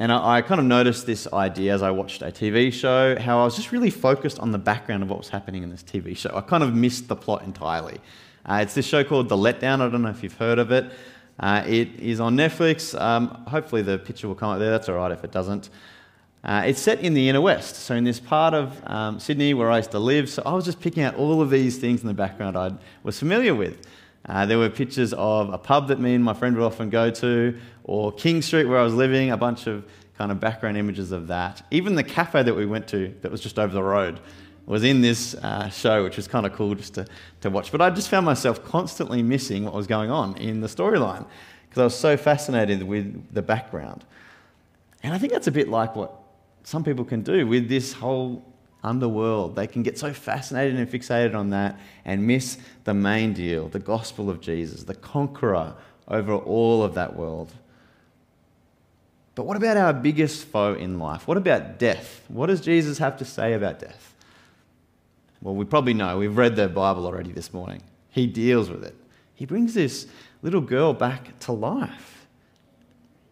And 0.00 0.12
I, 0.12 0.36
I, 0.36 0.42
kind 0.42 0.60
of 0.60 0.66
noticed 0.66 1.06
this 1.06 1.26
idea 1.32 1.74
as 1.74 1.82
I 1.82 1.90
watched 1.90 2.22
a 2.22 2.26
TV 2.26 2.72
show, 2.72 3.18
how 3.18 3.40
I 3.40 3.44
was 3.44 3.56
just 3.56 3.72
really 3.72 3.90
focused 3.90 4.38
on 4.38 4.52
the 4.52 4.58
background 4.58 5.02
of 5.02 5.10
what 5.10 5.18
was 5.18 5.28
happening 5.28 5.64
in 5.64 5.70
this 5.70 5.82
TV 5.82 6.16
show. 6.16 6.30
I 6.32 6.40
kind 6.40 6.62
of 6.62 6.72
missed 6.72 7.08
the 7.08 7.16
plot 7.16 7.42
entirely. 7.42 7.98
Uh, 8.46 8.60
it's 8.62 8.74
this 8.74 8.86
show 8.86 9.02
called 9.02 9.28
The 9.28 9.36
Letdown. 9.36 9.80
I 9.80 9.88
don't 9.88 10.02
know 10.02 10.10
if 10.10 10.22
you've 10.22 10.36
heard 10.36 10.60
of 10.60 10.70
it. 10.70 10.92
Uh, 11.40 11.64
it 11.66 11.98
is 11.98 12.20
on 12.20 12.36
Netflix. 12.36 12.98
Um, 12.98 13.26
hopefully, 13.48 13.82
the 13.82 13.98
picture 13.98 14.28
will 14.28 14.36
come 14.36 14.50
up 14.50 14.60
there. 14.60 14.70
That's 14.70 14.88
all 14.88 14.94
right 14.94 15.10
if 15.10 15.24
it 15.24 15.32
doesn't. 15.32 15.68
Uh, 16.44 16.62
it's 16.64 16.80
set 16.80 17.00
in 17.00 17.14
the 17.14 17.28
inner 17.28 17.40
west, 17.40 17.74
so 17.74 17.96
in 17.96 18.04
this 18.04 18.20
part 18.20 18.54
of 18.54 18.80
um, 18.86 19.18
Sydney 19.18 19.52
where 19.52 19.68
I 19.68 19.78
used 19.78 19.90
to 19.90 19.98
live. 19.98 20.30
So 20.30 20.44
I 20.46 20.52
was 20.52 20.64
just 20.64 20.78
picking 20.78 21.02
out 21.02 21.16
all 21.16 21.42
of 21.42 21.50
these 21.50 21.76
things 21.76 22.02
in 22.02 22.06
the 22.06 22.14
background 22.14 22.56
I 22.56 22.70
was 23.02 23.18
familiar 23.18 23.52
with. 23.52 23.84
Uh, 24.28 24.46
there 24.46 24.58
were 24.58 24.68
pictures 24.68 25.12
of 25.14 25.52
a 25.52 25.58
pub 25.58 25.88
that 25.88 25.98
me 25.98 26.14
and 26.14 26.22
my 26.22 26.34
friend 26.34 26.56
would 26.56 26.64
often 26.64 26.90
go 26.90 27.10
to, 27.10 27.58
or 27.88 28.12
King 28.12 28.42
Street 28.42 28.66
where 28.66 28.78
I 28.78 28.84
was 28.84 28.94
living, 28.94 29.30
a 29.30 29.36
bunch 29.36 29.66
of 29.66 29.84
kind 30.16 30.30
of 30.30 30.38
background 30.38 30.76
images 30.76 31.10
of 31.10 31.26
that. 31.28 31.62
Even 31.70 31.94
the 31.94 32.04
cafe 32.04 32.42
that 32.42 32.54
we 32.54 32.66
went 32.66 32.86
to, 32.88 33.14
that 33.22 33.32
was 33.32 33.40
just 33.40 33.58
over 33.58 33.72
the 33.72 33.82
road, 33.82 34.20
was 34.66 34.84
in 34.84 35.00
this 35.00 35.34
uh, 35.36 35.70
show, 35.70 36.04
which 36.04 36.16
was 36.16 36.28
kind 36.28 36.44
of 36.44 36.52
cool 36.52 36.74
just 36.74 36.94
to, 36.94 37.06
to 37.40 37.48
watch. 37.48 37.72
But 37.72 37.80
I 37.80 37.88
just 37.88 38.10
found 38.10 38.26
myself 38.26 38.62
constantly 38.62 39.22
missing 39.22 39.64
what 39.64 39.72
was 39.72 39.86
going 39.86 40.10
on 40.10 40.36
in 40.36 40.60
the 40.60 40.66
storyline 40.66 41.24
because 41.62 41.80
I 41.80 41.84
was 41.84 41.96
so 41.96 42.16
fascinated 42.18 42.82
with 42.82 43.32
the 43.32 43.40
background. 43.40 44.04
And 45.02 45.14
I 45.14 45.18
think 45.18 45.32
that's 45.32 45.46
a 45.46 45.52
bit 45.52 45.68
like 45.68 45.96
what 45.96 46.14
some 46.64 46.84
people 46.84 47.06
can 47.06 47.22
do 47.22 47.46
with 47.46 47.70
this 47.70 47.94
whole 47.94 48.44
underworld. 48.84 49.56
They 49.56 49.66
can 49.66 49.82
get 49.82 49.98
so 49.98 50.12
fascinated 50.12 50.76
and 50.76 50.90
fixated 50.90 51.34
on 51.34 51.50
that 51.50 51.80
and 52.04 52.26
miss 52.26 52.58
the 52.84 52.92
main 52.92 53.32
deal, 53.32 53.68
the 53.68 53.78
gospel 53.78 54.28
of 54.28 54.42
Jesus, 54.42 54.82
the 54.84 54.94
conqueror 54.94 55.74
over 56.08 56.34
all 56.34 56.82
of 56.82 56.92
that 56.94 57.16
world. 57.16 57.52
But 59.38 59.46
what 59.46 59.56
about 59.56 59.76
our 59.76 59.92
biggest 59.92 60.46
foe 60.46 60.74
in 60.74 60.98
life? 60.98 61.28
What 61.28 61.36
about 61.36 61.78
death? 61.78 62.24
What 62.26 62.46
does 62.46 62.60
Jesus 62.60 62.98
have 62.98 63.16
to 63.18 63.24
say 63.24 63.52
about 63.52 63.78
death? 63.78 64.12
Well, 65.40 65.54
we 65.54 65.64
probably 65.64 65.94
know. 65.94 66.18
We've 66.18 66.36
read 66.36 66.56
the 66.56 66.66
Bible 66.66 67.06
already 67.06 67.30
this 67.30 67.52
morning. 67.54 67.84
He 68.10 68.26
deals 68.26 68.68
with 68.68 68.82
it. 68.82 68.96
He 69.36 69.46
brings 69.46 69.74
this 69.74 70.08
little 70.42 70.60
girl 70.60 70.92
back 70.92 71.38
to 71.38 71.52
life. 71.52 72.26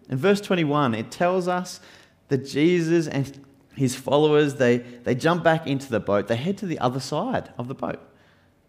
In 0.08 0.16
verse 0.16 0.40
21, 0.40 0.94
it 0.94 1.10
tells 1.10 1.48
us 1.48 1.80
that 2.28 2.46
Jesus 2.46 3.08
and 3.08 3.44
his 3.74 3.96
followers, 3.96 4.54
they, 4.54 4.76
they 4.76 5.16
jump 5.16 5.42
back 5.42 5.66
into 5.66 5.90
the 5.90 5.98
boat. 5.98 6.28
They 6.28 6.36
head 6.36 6.56
to 6.58 6.66
the 6.66 6.78
other 6.78 7.00
side 7.00 7.52
of 7.58 7.66
the 7.66 7.74
boat. 7.74 7.98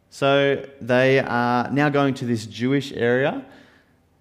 So 0.09 0.65
they 0.81 1.19
are 1.19 1.69
now 1.69 1.89
going 1.89 2.15
to 2.15 2.25
this 2.25 2.47
Jewish 2.47 2.91
area. 2.93 3.45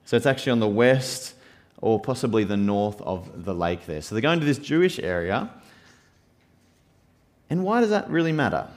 So 0.05 0.19
it's 0.19 0.27
actually 0.27 0.53
on 0.53 0.61
the 0.61 0.69
west 0.69 1.33
or 1.81 2.01
possibly 2.01 2.45
the 2.45 2.57
north 2.57 3.01
of 3.03 3.45
the 3.45 3.55
lake 3.55 3.87
there. 3.87 4.01
So 4.01 4.15
they're 4.15 4.23
going 4.23 4.41
to 4.41 4.47
this 4.47 4.59
Jewish 4.59 4.99
area. 4.99 5.51
And 7.51 7.63
why 7.63 7.81
does 7.81 7.91
that 7.91 8.09
really 8.11 8.33
matter? 8.33 8.69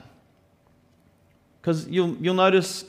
Because 1.60 1.88
you'll, 1.88 2.16
you'll 2.16 2.34
notice 2.34 2.84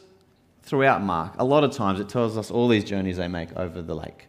throughout 0.63 1.01
Mark, 1.01 1.33
a 1.37 1.43
lot 1.43 1.63
of 1.63 1.71
times 1.71 1.99
it 1.99 2.09
tells 2.09 2.37
us 2.37 2.51
all 2.51 2.67
these 2.67 2.83
journeys 2.83 3.17
they 3.17 3.27
make 3.27 3.55
over 3.57 3.81
the 3.81 3.95
lake. 3.95 4.27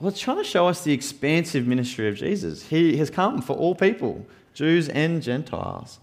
Well, 0.00 0.08
it's 0.08 0.20
trying 0.20 0.38
to 0.38 0.44
show 0.44 0.68
us 0.68 0.84
the 0.84 0.92
expansive 0.92 1.66
ministry 1.66 2.08
of 2.08 2.16
Jesus. 2.16 2.68
He 2.68 2.96
has 2.98 3.10
come 3.10 3.42
for 3.42 3.56
all 3.56 3.74
people, 3.74 4.24
Jews 4.54 4.88
and 4.88 5.22
Gentiles. 5.22 5.98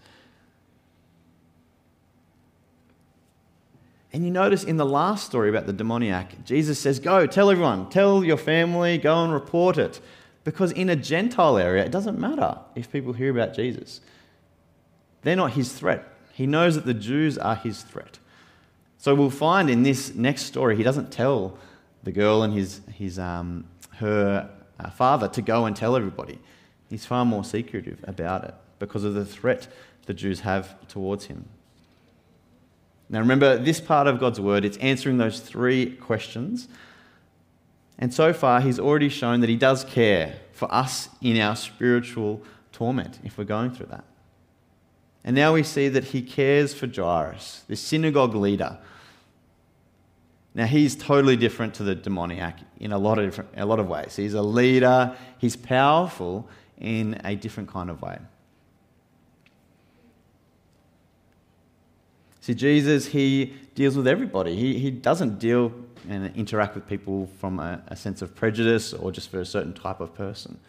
And 4.16 4.24
you 4.24 4.32
notice 4.32 4.64
in 4.64 4.78
the 4.78 4.86
last 4.86 5.26
story 5.26 5.50
about 5.50 5.66
the 5.66 5.74
demoniac, 5.74 6.46
Jesus 6.46 6.80
says, 6.80 7.00
Go, 7.00 7.28
tell 7.28 7.52
everyone, 7.52 7.90
tell 7.90 8.24
your 8.24 8.38
family, 8.38 8.98
go 8.98 9.22
and 9.22 9.34
report 9.34 9.78
it. 9.78 10.00
Because 10.46 10.72
in 10.72 10.90
a 10.90 10.96
Gentile 10.96 11.58
area, 11.58 11.84
it 11.84 11.92
doesn't 11.92 12.18
matter 12.18 12.60
if 12.76 12.90
people 12.90 13.12
hear 13.12 13.30
about 13.30 13.54
Jesus. 13.54 14.00
They're 15.24 15.36
not 15.36 15.52
his 15.52 15.74
threat. 15.74 16.08
He 16.32 16.48
knows 16.48 16.76
that 16.76 16.86
the 16.86 16.94
Jews 16.94 17.38
are 17.38 17.58
his 17.58 17.82
threat. 17.82 18.20
So 19.00 19.14
we'll 19.14 19.30
find 19.30 19.70
in 19.70 19.84
this 19.84 20.16
next 20.16 20.44
story, 20.44 20.78
he 20.78 20.84
doesn't 20.84 21.12
tell 21.12 21.58
the 22.04 22.14
girl 22.14 22.42
and 22.42 22.54
his, 22.54 22.80
his 22.94 23.20
um, 23.20 23.66
her 23.98 24.50
uh, 24.80 24.90
father 24.92 25.28
to 25.28 25.42
go 25.42 25.66
and 25.66 25.76
tell 25.76 25.98
everybody. 25.98 26.40
He's 26.90 27.06
far 27.06 27.26
more 27.26 27.44
secretive 27.44 28.00
about 28.08 28.46
it 28.46 28.56
because 28.80 29.04
of 29.04 29.14
the 29.14 29.26
threat 29.26 29.68
the 30.06 30.14
Jews 30.14 30.40
have 30.40 30.88
towards 30.88 31.26
him. 31.26 31.50
Now, 33.10 33.20
remember, 33.20 33.58
this 33.58 33.80
part 33.80 34.08
of 34.08 34.20
God's 34.20 34.40
word, 34.40 34.66
it's 34.66 34.78
answering 34.78 35.18
those 35.18 35.40
three 35.40 35.96
questions. 35.98 36.68
And 38.00 38.14
so 38.14 38.34
far, 38.34 38.62
he's 38.62 38.80
already 38.80 39.10
shown 39.10 39.42
that 39.42 39.50
he 39.50 39.56
does 39.56 39.84
care 39.84 40.36
for 40.52 40.74
us 40.74 41.10
in 41.22 41.40
our 41.40 41.56
spiritual 41.56 42.42
torment 42.72 43.20
if 43.24 43.38
we're 43.38 43.46
going 43.46 43.72
through 43.72 43.88
that. 43.88 44.04
And 45.24 45.36
now 45.36 45.54
we 45.54 45.64
see 45.64 45.88
that 45.90 46.06
he 46.06 46.22
cares 46.22 46.74
for 46.74 46.88
Jairus, 46.88 47.64
this 47.68 47.80
synagogue 47.80 48.36
leader. 48.36 48.78
Now 50.54 50.66
he's 50.66 50.96
totally 50.96 51.36
different 51.36 51.74
to 51.76 51.84
the 51.84 51.96
demoniac 51.96 52.60
in 52.80 52.92
a 52.92 52.98
lot 52.98 53.18
of 53.18 53.26
different, 53.26 53.52
a 53.58 53.66
lot 53.66 53.80
of 53.80 53.88
ways. 53.88 54.16
He's 54.16 54.34
a 54.34 54.42
leader, 54.42 55.16
he's 55.38 55.56
powerful 55.56 56.48
in 56.78 57.20
a 57.24 57.36
different 57.36 57.70
kind 57.70 57.90
of 57.90 58.02
way. 58.02 58.20
See, 62.46 62.54
Jesus, 62.54 63.08
he 63.08 63.56
deals 63.74 63.98
with 63.98 64.08
everybody. 64.08 64.56
He, 64.56 64.78
he 64.78 64.92
doesn't 64.92 65.40
deal 65.40 65.74
and 66.08 66.32
interact 66.36 66.76
with 66.76 66.88
people 66.88 67.28
from 67.40 67.60
a, 67.60 67.82
a 67.88 67.96
sense 67.96 68.22
of 68.22 68.36
prejudice 68.36 68.94
or 68.94 69.12
just 69.12 69.32
for 69.32 69.40
a 69.40 69.46
certain 69.48 69.74
type 69.74 70.00
of 70.00 70.14
person. 70.14 70.60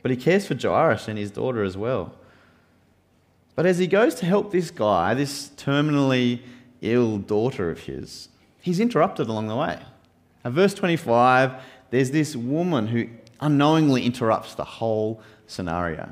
But 0.00 0.10
he 0.10 0.16
cares 0.16 0.46
for 0.46 0.54
Jairus 0.54 1.08
and 1.08 1.18
his 1.18 1.30
daughter 1.30 1.64
as 1.64 1.76
well. 1.76 2.14
But 3.54 3.66
as 3.66 3.76
he 3.76 3.86
goes 3.86 4.14
to 4.16 4.24
help 4.24 4.52
this 4.52 4.70
guy, 4.70 5.12
this 5.12 5.50
terminally 5.50 6.40
ill 6.80 7.18
daughter 7.18 7.70
of 7.70 7.80
his, 7.80 8.30
he's 8.62 8.80
interrupted 8.80 9.28
along 9.28 9.48
the 9.48 9.56
way. 9.56 9.80
At 10.46 10.52
verse 10.52 10.72
25, 10.72 11.62
there's 11.90 12.10
this 12.10 12.34
woman 12.34 12.86
who 12.86 13.10
unknowingly 13.38 14.06
interrupts 14.06 14.54
the 14.54 14.64
whole 14.64 15.20
scenario. 15.46 16.10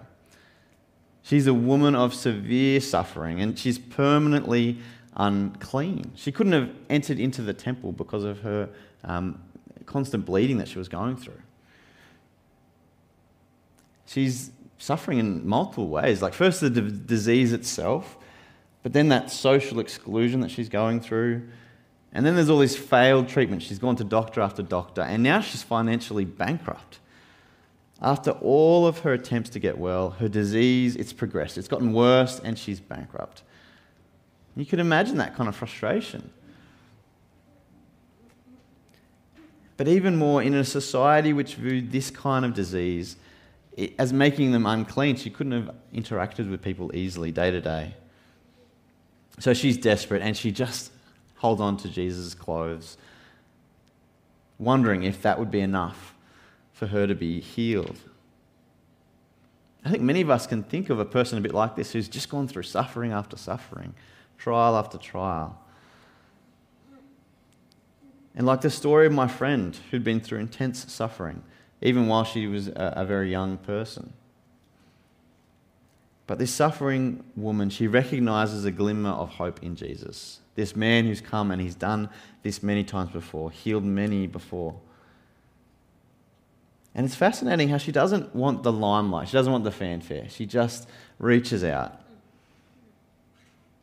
She's 1.31 1.47
a 1.47 1.55
woman 1.55 1.95
of 1.95 2.13
severe 2.13 2.81
suffering 2.81 3.41
and 3.41 3.57
she's 3.57 3.79
permanently 3.79 4.79
unclean. 5.15 6.11
She 6.17 6.33
couldn't 6.33 6.55
have 6.55 6.71
entered 6.89 7.21
into 7.21 7.41
the 7.41 7.55
temple 7.55 7.93
because 7.93 8.25
of 8.25 8.41
her 8.41 8.69
um, 9.05 9.41
constant 9.87 10.27
bleeding 10.27 10.59
that 10.59 10.67
she 10.67 10.79
was 10.79 10.89
going 10.89 11.17
through. 11.17 11.41
She's 14.07 14.51
suffering 14.79 15.19
in 15.19 15.47
multiple 15.47 15.87
ways. 15.87 16.21
Like, 16.21 16.35
first, 16.35 16.63
the 16.63 16.69
d- 16.69 17.01
disease 17.07 17.53
itself, 17.53 18.19
but 18.83 18.93
then 18.93 19.11
that 19.11 19.31
social 19.31 19.79
exclusion 19.79 20.41
that 20.41 20.51
she's 20.51 20.69
going 20.69 21.01
through. 21.01 21.49
And 22.13 22.27
then 22.27 22.35
there's 22.35 22.51
all 22.51 22.59
this 22.59 22.77
failed 22.77 23.29
treatment. 23.29 23.63
She's 23.63 23.79
gone 23.79 23.95
to 23.95 24.05
doctor 24.05 24.41
after 24.41 24.65
doctor, 24.65 25.03
and 25.03 25.23
now 25.23 25.43
she's 25.43 25.63
financially 25.63 26.25
bankrupt. 26.25 26.99
After 28.03 28.31
all 28.31 28.87
of 28.87 29.01
her 29.01 29.13
attempts 29.13 29.51
to 29.51 29.59
get 29.59 29.77
well, 29.77 30.11
her 30.11 30.29
disease, 30.29 30.97
it's 30.97 31.13
progressed. 31.13 31.59
It's 31.59 31.69
gotten 31.69 31.93
worse, 31.93 32.41
and 32.41 32.59
she's 32.59 32.81
bankrupt. 32.81 33.43
You 34.57 34.65
could 34.65 34.79
imagine 34.79 35.19
that 35.19 35.37
kind 35.37 35.49
of 35.49 35.57
frustration. 35.57 36.31
But 39.77 39.89
even 39.89 40.17
more, 40.17 40.43
in 40.43 40.55
a 40.55 40.65
society 40.65 41.33
which 41.33 41.55
viewed 41.55 41.91
this 41.93 42.11
kind 42.11 42.45
of 42.45 42.55
disease 42.55 43.17
as 43.99 44.13
making 44.13 44.53
them 44.53 44.67
unclean, 44.67 45.17
she 45.17 45.31
couldn't 45.31 45.53
have 45.53 45.75
interacted 45.95 46.51
with 46.51 46.63
people 46.63 46.95
easily 46.95 47.33
day 47.33 47.51
to 47.51 47.61
day. 47.61 47.95
So 49.39 49.55
she's 49.55 49.79
desperate 49.79 50.21
and 50.21 50.37
she 50.37 50.53
just 50.53 50.93
holds 51.37 51.63
on 51.63 51.79
to 51.79 51.89
Jesus' 51.89 52.35
clothes, 52.35 52.99
wondering 54.59 55.03
if 55.03 55.23
that 55.23 55.39
would 55.39 55.51
be 55.51 55.61
enough 55.61 56.15
for 56.81 56.87
her 56.87 57.07
to 57.07 57.15
be 57.15 57.41
healed. 57.41 57.99
I 59.85 59.91
think 59.91 60.03
many 60.03 60.23
of 60.23 60.31
us 60.31 60.47
can 60.47 60.63
think 60.63 60.89
of 60.89 60.99
a 60.99 61.05
person 61.05 61.37
a 61.37 61.43
bit 61.43 61.53
like 61.53 61.77
this 61.77 61.93
who's 61.93 62.09
just 62.09 62.31
gone 62.31 62.49
through 62.49 62.63
suffering 62.63 63.13
after 63.13 63.37
suffering, 63.37 63.93
trial 64.39 64.75
after 64.75 64.97
trial. 64.97 65.61
And 68.35 68.47
like 68.47 68.63
the 68.63 68.71
story 68.71 69.05
of 69.07 69.13
my 69.13 69.29
friend 69.29 69.79
who'd 69.91 70.03
been 70.03 70.21
through 70.21 70.39
intense 70.39 70.91
suffering, 70.91 71.43
even 71.83 72.09
while 72.09 72.25
she 72.25 72.47
was 72.47 72.69
a, 72.69 72.95
a 72.97 73.05
very 73.05 73.31
young 73.31 73.59
person. 73.59 74.15
But 76.27 76.39
this 76.39 76.51
suffering 76.51 77.23
woman, 77.37 77.69
she 77.69 77.89
recognizes 77.89 78.65
a 78.65 78.71
glimmer 78.71 79.11
of 79.11 79.29
hope 79.29 79.63
in 79.63 79.77
Jesus. 79.77 80.41
This 80.55 80.75
man 80.75 81.05
who's 81.05 81.21
come 81.21 81.51
and 81.51 81.61
he's 81.61 81.75
done 81.75 82.09
this 82.43 82.63
many 82.63 82.85
times 82.85 83.11
before, 83.11 83.51
healed 83.51 83.85
many 83.85 84.27
before. 84.27 84.81
And 86.95 87.07
it's 87.07 87.15
fascinating 87.15 87.69
how 87.69 87.79
she 87.79 87.93
doesn't 87.93 88.35
want 88.35 88.63
the 88.63 88.73
limelight, 88.73 89.29
she 89.29 89.35
doesn't 89.35 89.53
want 89.53 89.65
the 89.65 89.71
fanfare. 89.71 90.29
She 90.29 90.47
just 90.47 90.89
reaches 91.19 91.63
out. 91.63 92.01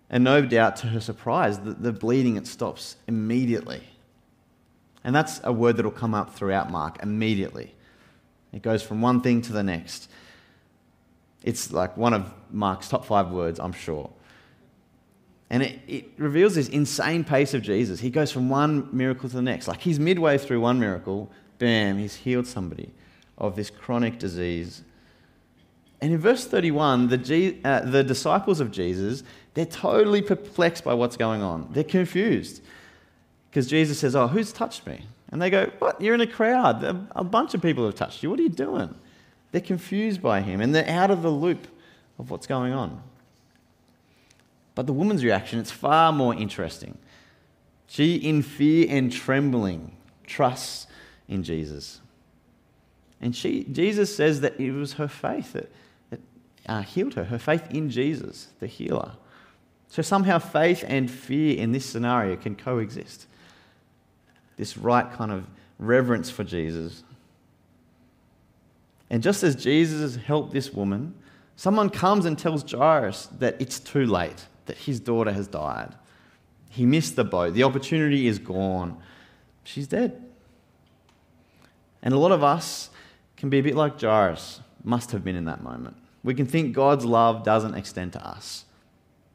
And 0.10 0.24
no 0.24 0.42
doubt 0.42 0.78
to 0.78 0.88
her 0.88 1.02
surprise, 1.02 1.60
the, 1.60 1.72
the 1.72 1.92
bleeding 1.92 2.38
it 2.38 2.48
stops 2.48 2.96
immediately. 3.08 3.84
And 5.04 5.16
that's 5.16 5.42
a 5.44 5.52
word 5.52 5.78
that 5.78 5.84
will 5.84 5.92
come 5.92 6.14
up 6.14 6.34
throughout 6.34 6.72
Mark 6.72 7.02
immediately. 7.04 7.74
It 8.54 8.62
goes 8.62 8.82
from 8.82 9.02
one 9.02 9.22
thing 9.22 9.42
to 9.44 9.54
the 9.54 9.64
next. 9.64 10.10
It's 11.44 11.72
like 11.72 11.96
one 11.98 12.14
of 12.14 12.34
Mark's 12.52 12.90
top 12.90 13.06
five 13.06 13.30
words, 13.32 13.60
I'm 13.60 13.74
sure. 13.74 14.10
And 15.50 15.64
it, 15.64 15.80
it 15.88 16.06
reveals 16.18 16.56
this 16.56 16.68
insane 16.68 17.24
pace 17.24 17.54
of 17.54 17.62
Jesus. 17.62 18.00
He 18.00 18.10
goes 18.10 18.32
from 18.32 18.50
one 18.50 18.90
miracle 18.92 19.30
to 19.30 19.36
the 19.36 19.42
next. 19.42 19.68
Like 19.68 19.82
he's 19.82 20.00
midway 20.00 20.38
through 20.38 20.60
one 20.60 20.80
miracle, 20.80 21.32
bam, 21.60 21.98
he's 21.98 22.16
healed 22.16 22.48
somebody 22.48 22.92
of 23.38 23.56
this 23.56 23.70
chronic 23.70 24.20
disease. 24.20 24.84
And 26.02 26.14
in 26.14 26.20
verse 26.20 26.46
31, 26.46 27.08
the, 27.08 27.18
G, 27.18 27.60
uh, 27.64 27.82
the 27.82 28.04
disciples 28.04 28.60
of 28.60 28.72
Jesus, 28.72 29.24
they're 29.54 29.66
totally 29.66 30.22
perplexed 30.22 30.84
by 30.84 30.94
what's 30.94 31.18
going 31.18 31.42
on. 31.42 31.70
They're 31.72 31.84
confused. 31.84 32.62
Because 33.50 33.68
Jesus 33.68 34.00
says, 34.00 34.16
Oh, 34.16 34.28
who's 34.28 34.52
touched 34.52 34.86
me? 34.86 35.02
And 35.32 35.42
they 35.42 35.50
go, 35.50 35.72
What? 35.80 36.00
You're 36.00 36.14
in 36.14 36.22
a 36.22 36.28
crowd. 36.28 36.84
A 37.16 37.24
bunch 37.24 37.54
of 37.54 37.62
people 37.62 37.86
have 37.86 37.96
touched 37.96 38.22
you. 38.22 38.30
What 38.30 38.40
are 38.40 38.44
you 38.44 38.50
doing? 38.50 38.94
They're 39.52 39.62
confused 39.62 40.22
by 40.22 40.42
him 40.42 40.62
and 40.62 40.76
they're 40.76 40.90
out 40.90 41.10
of 41.10 41.22
the 41.22 41.32
loop 41.32 41.68
of 42.20 42.30
what's 42.30 42.48
going 42.48 42.74
on. 42.74 43.02
But 44.76 44.86
the 44.86 44.94
woman's 44.94 45.24
reaction, 45.24 45.60
it's 45.60 45.72
far 45.72 46.12
more 46.12 46.36
interesting. 46.36 46.98
She, 47.88 48.16
in 48.16 48.44
fear 48.44 48.86
and 48.90 49.12
trembling, 49.12 49.96
trusts 50.28 50.87
in 51.28 51.44
Jesus. 51.44 52.02
And 53.22 53.36
she, 53.36 53.64
Jesus 53.66 54.16
says 54.16 54.42
that 54.42 54.60
it 54.60 54.72
was 54.72 54.94
her 54.94 55.08
faith 55.08 55.54
that, 55.54 55.72
that 56.10 56.20
uh, 56.68 56.82
healed 56.82 57.16
her, 57.16 57.26
her 57.26 57.40
faith 57.40 57.72
in 57.72 57.90
Jesus, 57.90 58.48
the 58.60 58.68
healer. 58.68 59.14
So 59.90 60.02
somehow 60.02 60.40
faith 60.40 60.84
and 60.88 61.10
fear 61.10 61.58
in 61.58 61.72
this 61.72 61.86
scenario 61.86 62.36
can 62.36 62.56
coexist 62.56 63.28
this 64.58 64.76
right 64.76 65.10
kind 65.14 65.32
of 65.32 65.46
reverence 65.80 66.30
for 66.30 66.44
Jesus. 66.44 67.04
And 69.10 69.24
just 69.24 69.44
as 69.44 69.56
Jesus 69.56 70.18
helped 70.18 70.52
this 70.52 70.74
woman, 70.74 71.14
someone 71.56 71.90
comes 71.90 72.26
and 72.26 72.38
tells 72.38 72.70
Jairus 72.70 73.28
that 73.40 73.56
it's 73.62 73.80
too 73.80 74.06
late, 74.06 74.48
that 74.66 74.78
his 74.78 75.00
daughter 75.00 75.32
has 75.32 75.48
died. 75.48 75.96
He 76.70 76.86
missed 76.86 77.16
the 77.16 77.24
boat, 77.24 77.54
the 77.54 77.64
opportunity 77.64 78.28
is 78.28 78.40
gone. 78.40 78.98
She's 79.64 79.88
dead. 79.88 80.22
And 82.08 82.14
a 82.14 82.18
lot 82.18 82.32
of 82.32 82.42
us 82.42 82.90
can 83.36 83.50
be 83.50 83.60
a 83.60 83.62
bit 83.62 83.76
like 83.76 84.00
Jairus, 84.00 84.62
must 84.82 85.12
have 85.12 85.26
been 85.26 85.36
in 85.36 85.44
that 85.44 85.62
moment. 85.62 85.98
We 86.24 86.34
can 86.36 86.46
think 86.46 86.74
God's 86.74 87.04
love 87.04 87.44
doesn't 87.44 87.76
extend 87.76 88.14
to 88.14 88.26
us. 88.26 88.64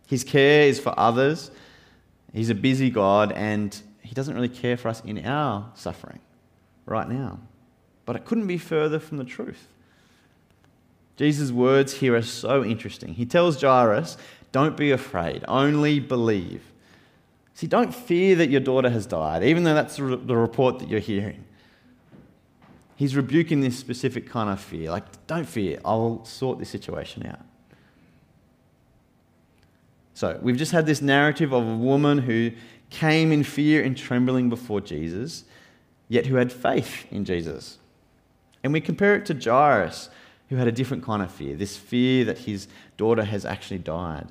His 0.09 0.25
care 0.25 0.63
is 0.63 0.81
for 0.81 0.99
others. 0.99 1.51
He's 2.33 2.49
a 2.49 2.55
busy 2.55 2.89
God, 2.89 3.31
and 3.33 3.79
he 4.01 4.15
doesn't 4.15 4.35
really 4.35 4.49
care 4.49 4.79
for 4.79 4.89
us 4.89 5.03
in 5.05 5.23
our 5.27 5.71
suffering 5.75 6.19
right 6.87 7.07
now. 7.07 7.41
But 8.07 8.17
it 8.17 8.25
couldn't 8.25 8.47
be 8.47 8.57
further 8.57 8.99
from 8.99 9.19
the 9.19 9.25
truth. 9.25 9.69
Jesus' 11.19 11.51
words 11.51 11.93
here 11.93 12.17
are 12.17 12.23
so 12.23 12.65
interesting. 12.65 13.13
He 13.13 13.27
tells 13.27 13.61
Jairus, 13.61 14.17
Don't 14.51 14.79
be 14.79 14.93
afraid, 14.93 15.45
only 15.47 16.01
believe. 16.01 16.63
See, 17.53 17.67
don't 17.67 17.95
fear 17.95 18.35
that 18.37 18.49
your 18.49 18.63
daughter 18.63 18.89
has 18.89 19.05
died, 19.05 19.45
even 19.45 19.65
though 19.65 19.75
that's 19.75 19.97
the 19.97 20.07
report 20.07 20.79
that 20.79 20.89
you're 20.89 21.01
hearing. 21.01 21.45
He's 23.03 23.17
rebuking 23.17 23.63
this 23.63 23.77
specific 23.77 24.31
kind 24.31 24.49
of 24.49 24.61
fear. 24.61 24.93
Like, 24.93 25.27
don't 25.27 25.45
fear, 25.45 25.81
I'll 25.85 26.25
sort 26.25 26.61
this 26.61 26.71
situation 26.71 27.27
out. 27.27 27.41
So, 30.15 30.39
we've 30.41 30.57
just 30.57 30.71
had 30.71 30.87
this 30.87 31.03
narrative 31.03 31.53
of 31.53 31.67
a 31.67 31.77
woman 31.77 32.19
who 32.19 32.53
came 32.91 33.33
in 33.33 33.43
fear 33.43 33.83
and 33.83 33.97
trembling 33.97 34.49
before 34.49 34.81
Jesus, 34.81 35.43
yet 36.09 36.27
who 36.27 36.37
had 36.37 36.53
faith 36.53 37.11
in 37.11 37.25
Jesus. 37.25 37.79
And 38.63 38.73
we 38.73 38.81
compare 38.81 39.17
it 39.17 39.27
to 39.27 39.35
Jairus, 39.35 40.09
who 40.49 40.55
had 40.55 40.69
a 40.69 40.73
different 40.73 41.03
kind 41.03 41.25
of 41.25 41.33
fear 41.33 41.57
this 41.57 41.77
fear 41.77 42.25
that 42.27 42.39
his 42.39 42.69
daughter 42.97 43.25
has 43.25 43.45
actually 43.45 43.79
died. 43.79 44.29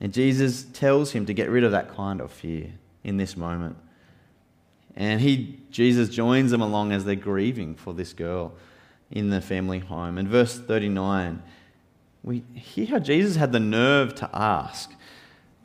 And 0.00 0.12
Jesus 0.12 0.62
tells 0.62 1.10
him 1.10 1.26
to 1.26 1.34
get 1.34 1.50
rid 1.50 1.64
of 1.64 1.72
that 1.72 1.92
kind 1.92 2.20
of 2.20 2.30
fear 2.30 2.70
in 3.02 3.16
this 3.16 3.36
moment. 3.36 3.78
And 4.96 5.20
he, 5.20 5.60
Jesus 5.70 6.08
joins 6.08 6.50
them 6.50 6.60
along 6.60 6.92
as 6.92 7.04
they're 7.04 7.14
grieving 7.16 7.74
for 7.74 7.92
this 7.92 8.12
girl 8.12 8.52
in 9.10 9.30
the 9.30 9.40
family 9.40 9.80
home. 9.80 10.18
In 10.18 10.28
verse 10.28 10.58
39, 10.58 11.42
we 12.22 12.44
hear 12.54 12.86
how 12.86 12.98
Jesus 12.98 13.36
had 13.36 13.52
the 13.52 13.60
nerve 13.60 14.14
to 14.16 14.30
ask 14.32 14.92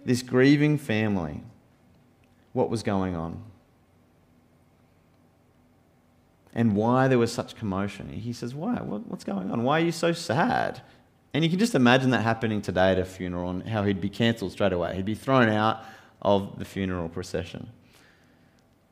this 0.04 0.22
grieving 0.22 0.78
family 0.78 1.44
what 2.54 2.70
was 2.70 2.84
going 2.84 3.16
on 3.16 3.44
and 6.54 6.76
why 6.76 7.08
there 7.08 7.20
was 7.20 7.32
such 7.32 7.56
commotion. 7.56 8.10
He 8.10 8.34
says, 8.34 8.56
Why? 8.56 8.76
what's 8.76 9.24
going 9.24 9.52
on? 9.52 9.64
Why 9.64 9.80
are 9.80 9.86
you 9.86 9.92
so 9.92 10.12
sad? 10.12 10.82
And 11.34 11.44
you 11.44 11.50
can 11.50 11.60
just 11.60 11.76
imagine 11.76 12.10
that 12.10 12.24
happening 12.24 12.62
today 12.62 12.92
at 12.92 13.00
a 13.00 13.06
funeral 13.06 13.52
and 13.52 13.68
how 13.68 13.84
he'd 13.84 14.02
be 14.02 14.10
cancelled 14.10 14.52
straight 14.52 14.74
away. 14.74 14.96
He'd 14.96 15.06
be 15.06 15.16
thrown 15.16 15.50
out 15.50 15.84
of 16.22 16.58
the 16.58 16.66
funeral 16.66 17.08
procession. 17.08 17.70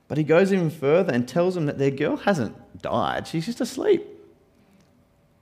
But 0.07 0.17
he 0.17 0.23
goes 0.23 0.53
even 0.53 0.69
further 0.69 1.13
and 1.13 1.27
tells 1.27 1.55
them 1.55 1.65
that 1.65 1.77
their 1.77 1.91
girl 1.91 2.17
hasn't 2.17 2.81
died, 2.81 3.27
she's 3.27 3.45
just 3.45 3.61
asleep. 3.61 4.05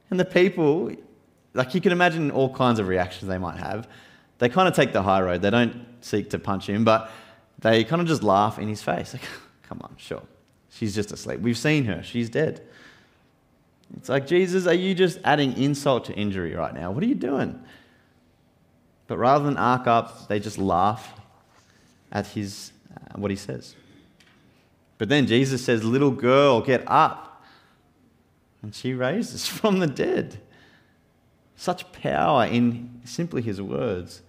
And 0.09 0.19
the 0.19 0.25
people, 0.25 0.91
like 1.53 1.73
you 1.75 1.81
can 1.81 1.91
imagine 1.91 2.31
all 2.31 2.53
kinds 2.53 2.79
of 2.79 2.87
reactions 2.87 3.27
they 3.27 3.37
might 3.37 3.57
have. 3.57 3.87
They 4.37 4.49
kind 4.49 4.67
of 4.67 4.75
take 4.75 4.93
the 4.93 5.01
high 5.01 5.21
road. 5.21 5.41
They 5.41 5.49
don't 5.49 5.85
seek 6.01 6.29
to 6.31 6.39
punch 6.39 6.67
him, 6.67 6.83
but 6.83 7.09
they 7.59 7.83
kind 7.83 8.01
of 8.01 8.07
just 8.07 8.23
laugh 8.23 8.59
in 8.59 8.67
his 8.67 8.83
face. 8.83 9.13
Like, 9.13 9.23
come 9.63 9.79
on, 9.81 9.95
sure. 9.97 10.23
She's 10.69 10.93
just 10.93 11.11
asleep. 11.11 11.39
We've 11.39 11.57
seen 11.57 11.85
her. 11.85 12.03
She's 12.03 12.29
dead. 12.29 12.61
It's 13.97 14.09
like, 14.09 14.27
Jesus, 14.27 14.67
are 14.67 14.73
you 14.73 14.93
just 14.93 15.19
adding 15.23 15.55
insult 15.57 16.05
to 16.05 16.13
injury 16.13 16.53
right 16.53 16.73
now? 16.73 16.91
What 16.91 17.03
are 17.03 17.07
you 17.07 17.15
doing? 17.15 17.61
But 19.07 19.17
rather 19.17 19.45
than 19.45 19.57
arc 19.57 19.87
up, 19.87 20.27
they 20.27 20.39
just 20.39 20.57
laugh 20.57 21.13
at 22.11 22.27
his, 22.27 22.71
uh, 22.91 23.19
what 23.19 23.31
he 23.31 23.37
says. 23.37 23.75
But 24.97 25.09
then 25.09 25.27
Jesus 25.27 25.63
says, 25.63 25.83
Little 25.83 26.11
girl, 26.11 26.61
get 26.61 26.83
up. 26.87 27.43
And 28.61 28.73
she 28.73 28.93
raises 28.93 29.47
from 29.47 29.79
the 29.79 29.87
dead. 29.87 30.39
Such 31.55 31.91
power 31.93 32.45
in 32.45 33.01
simply 33.05 33.41
his 33.41 33.61
words. 33.61 34.21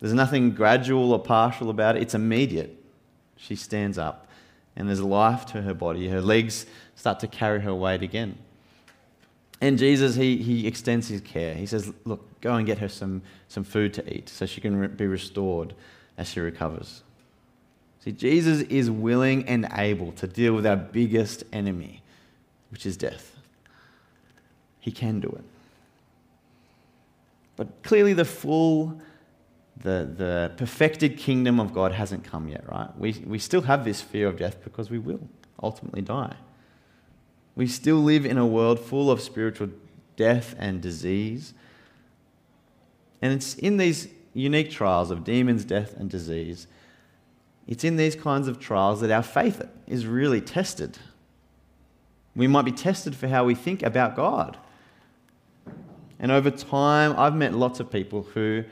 There's 0.00 0.14
nothing 0.14 0.50
gradual 0.50 1.12
or 1.12 1.18
partial 1.18 1.70
about 1.70 1.96
it, 1.96 2.02
it's 2.02 2.14
immediate. 2.14 2.82
She 3.36 3.54
stands 3.54 3.98
up, 3.98 4.26
and 4.74 4.88
there's 4.88 5.02
life 5.02 5.46
to 5.46 5.62
her 5.62 5.74
body. 5.74 6.08
Her 6.08 6.20
legs 6.20 6.66
start 6.94 7.20
to 7.20 7.28
carry 7.28 7.60
her 7.60 7.74
weight 7.74 8.02
again. 8.02 8.38
And 9.60 9.78
Jesus, 9.78 10.16
he, 10.16 10.36
he 10.36 10.66
extends 10.66 11.08
his 11.08 11.20
care. 11.22 11.54
He 11.54 11.66
says, 11.66 11.92
Look, 12.04 12.40
go 12.40 12.54
and 12.54 12.66
get 12.66 12.78
her 12.78 12.88
some, 12.88 13.22
some 13.48 13.64
food 13.64 13.94
to 13.94 14.14
eat 14.14 14.28
so 14.28 14.44
she 14.44 14.60
can 14.60 14.76
re- 14.76 14.88
be 14.88 15.06
restored 15.06 15.74
as 16.18 16.28
she 16.28 16.40
recovers. 16.40 17.02
See, 18.06 18.12
Jesus 18.12 18.60
is 18.68 18.88
willing 18.88 19.48
and 19.48 19.68
able 19.72 20.12
to 20.12 20.28
deal 20.28 20.54
with 20.54 20.64
our 20.64 20.76
biggest 20.76 21.42
enemy, 21.52 22.02
which 22.70 22.86
is 22.86 22.96
death. 22.96 23.36
He 24.78 24.92
can 24.92 25.18
do 25.18 25.28
it. 25.28 25.42
But 27.56 27.82
clearly, 27.82 28.12
the 28.12 28.24
full, 28.24 29.00
the, 29.82 30.08
the 30.16 30.52
perfected 30.56 31.18
kingdom 31.18 31.58
of 31.58 31.74
God 31.74 31.90
hasn't 31.90 32.22
come 32.22 32.46
yet, 32.46 32.64
right? 32.70 32.96
We, 32.96 33.24
we 33.26 33.40
still 33.40 33.62
have 33.62 33.84
this 33.84 34.02
fear 34.02 34.28
of 34.28 34.38
death 34.38 34.62
because 34.62 34.88
we 34.88 35.00
will 35.00 35.28
ultimately 35.60 36.02
die. 36.02 36.36
We 37.56 37.66
still 37.66 37.96
live 37.96 38.24
in 38.24 38.38
a 38.38 38.46
world 38.46 38.78
full 38.78 39.10
of 39.10 39.20
spiritual 39.20 39.70
death 40.14 40.54
and 40.60 40.80
disease. 40.80 41.54
And 43.20 43.32
it's 43.32 43.56
in 43.56 43.78
these 43.78 44.06
unique 44.32 44.70
trials 44.70 45.10
of 45.10 45.24
demons, 45.24 45.64
death, 45.64 45.96
and 45.96 46.08
disease 46.08 46.68
it's 47.66 47.84
in 47.84 47.96
these 47.96 48.14
kinds 48.14 48.48
of 48.48 48.60
trials 48.60 49.00
that 49.00 49.10
our 49.10 49.22
faith 49.22 49.62
is 49.86 50.06
really 50.06 50.40
tested. 50.40 50.98
We 52.34 52.46
might 52.46 52.64
be 52.64 52.72
tested 52.72 53.14
for 53.16 53.28
how 53.28 53.44
we 53.44 53.54
think 53.54 53.82
about 53.82 54.14
God. 54.14 54.56
And 56.18 56.30
over 56.30 56.50
time, 56.50 57.14
I've 57.18 57.34
met 57.34 57.54
lots 57.54 57.80
of 57.80 57.90
people 57.90 58.22
who 58.22 58.64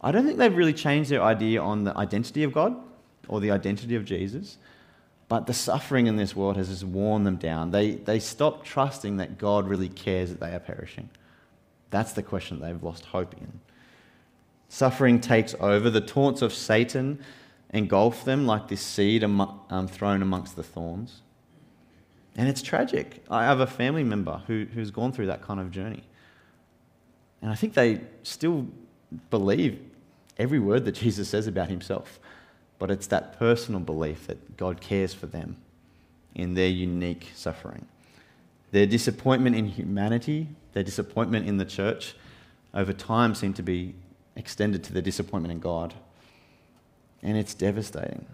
I 0.00 0.12
don't 0.12 0.24
think 0.24 0.38
they've 0.38 0.56
really 0.56 0.72
changed 0.72 1.10
their 1.10 1.22
idea 1.22 1.60
on 1.60 1.84
the 1.84 1.96
identity 1.96 2.42
of 2.42 2.52
God 2.52 2.74
or 3.28 3.40
the 3.40 3.50
identity 3.50 3.94
of 3.96 4.04
Jesus, 4.04 4.56
but 5.28 5.46
the 5.46 5.54
suffering 5.54 6.06
in 6.06 6.16
this 6.16 6.34
world 6.34 6.56
has 6.56 6.68
just 6.68 6.84
worn 6.84 7.24
them 7.24 7.36
down. 7.36 7.70
They, 7.70 7.92
they 7.92 8.18
stop 8.18 8.64
trusting 8.64 9.18
that 9.18 9.38
God 9.38 9.68
really 9.68 9.88
cares 9.88 10.30
that 10.30 10.40
they 10.40 10.54
are 10.54 10.60
perishing. 10.60 11.10
That's 11.90 12.12
the 12.12 12.22
question 12.22 12.60
they've 12.60 12.82
lost 12.82 13.04
hope 13.06 13.34
in. 13.34 13.60
Suffering 14.68 15.20
takes 15.20 15.54
over. 15.60 15.90
The 15.90 16.00
taunts 16.00 16.42
of 16.42 16.52
Satan 16.52 17.22
engulf 17.72 18.24
them 18.24 18.46
like 18.46 18.68
this 18.68 18.80
seed 18.80 19.22
um, 19.22 19.88
thrown 19.88 20.22
amongst 20.22 20.56
the 20.56 20.62
thorns. 20.62 21.22
And 22.36 22.48
it's 22.48 22.62
tragic. 22.62 23.24
I 23.30 23.44
have 23.44 23.60
a 23.60 23.66
family 23.66 24.04
member 24.04 24.42
who, 24.46 24.66
who's 24.74 24.90
gone 24.90 25.12
through 25.12 25.26
that 25.26 25.42
kind 25.42 25.60
of 25.60 25.70
journey. 25.70 26.04
And 27.42 27.50
I 27.50 27.54
think 27.54 27.74
they 27.74 28.00
still 28.22 28.66
believe 29.30 29.80
every 30.38 30.58
word 30.58 30.84
that 30.84 30.92
Jesus 30.96 31.28
says 31.28 31.46
about 31.46 31.68
himself. 31.68 32.18
But 32.78 32.90
it's 32.90 33.06
that 33.08 33.38
personal 33.38 33.80
belief 33.80 34.26
that 34.26 34.56
God 34.56 34.80
cares 34.80 35.12
for 35.12 35.26
them 35.26 35.56
in 36.34 36.54
their 36.54 36.68
unique 36.68 37.28
suffering. 37.34 37.86
Their 38.70 38.86
disappointment 38.86 39.56
in 39.56 39.66
humanity, 39.66 40.48
their 40.72 40.84
disappointment 40.84 41.46
in 41.46 41.56
the 41.58 41.64
church, 41.64 42.14
over 42.72 42.92
time 42.92 43.34
seem 43.34 43.52
to 43.54 43.62
be 43.62 43.94
extended 44.36 44.84
to 44.84 44.92
their 44.92 45.02
disappointment 45.02 45.52
in 45.52 45.58
God 45.58 45.94
and 47.22 47.36
it's 47.36 47.54
devastating. 47.54 48.26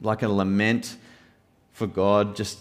Like 0.00 0.22
a 0.22 0.28
lament 0.28 0.96
for 1.72 1.86
God, 1.86 2.36
just 2.36 2.58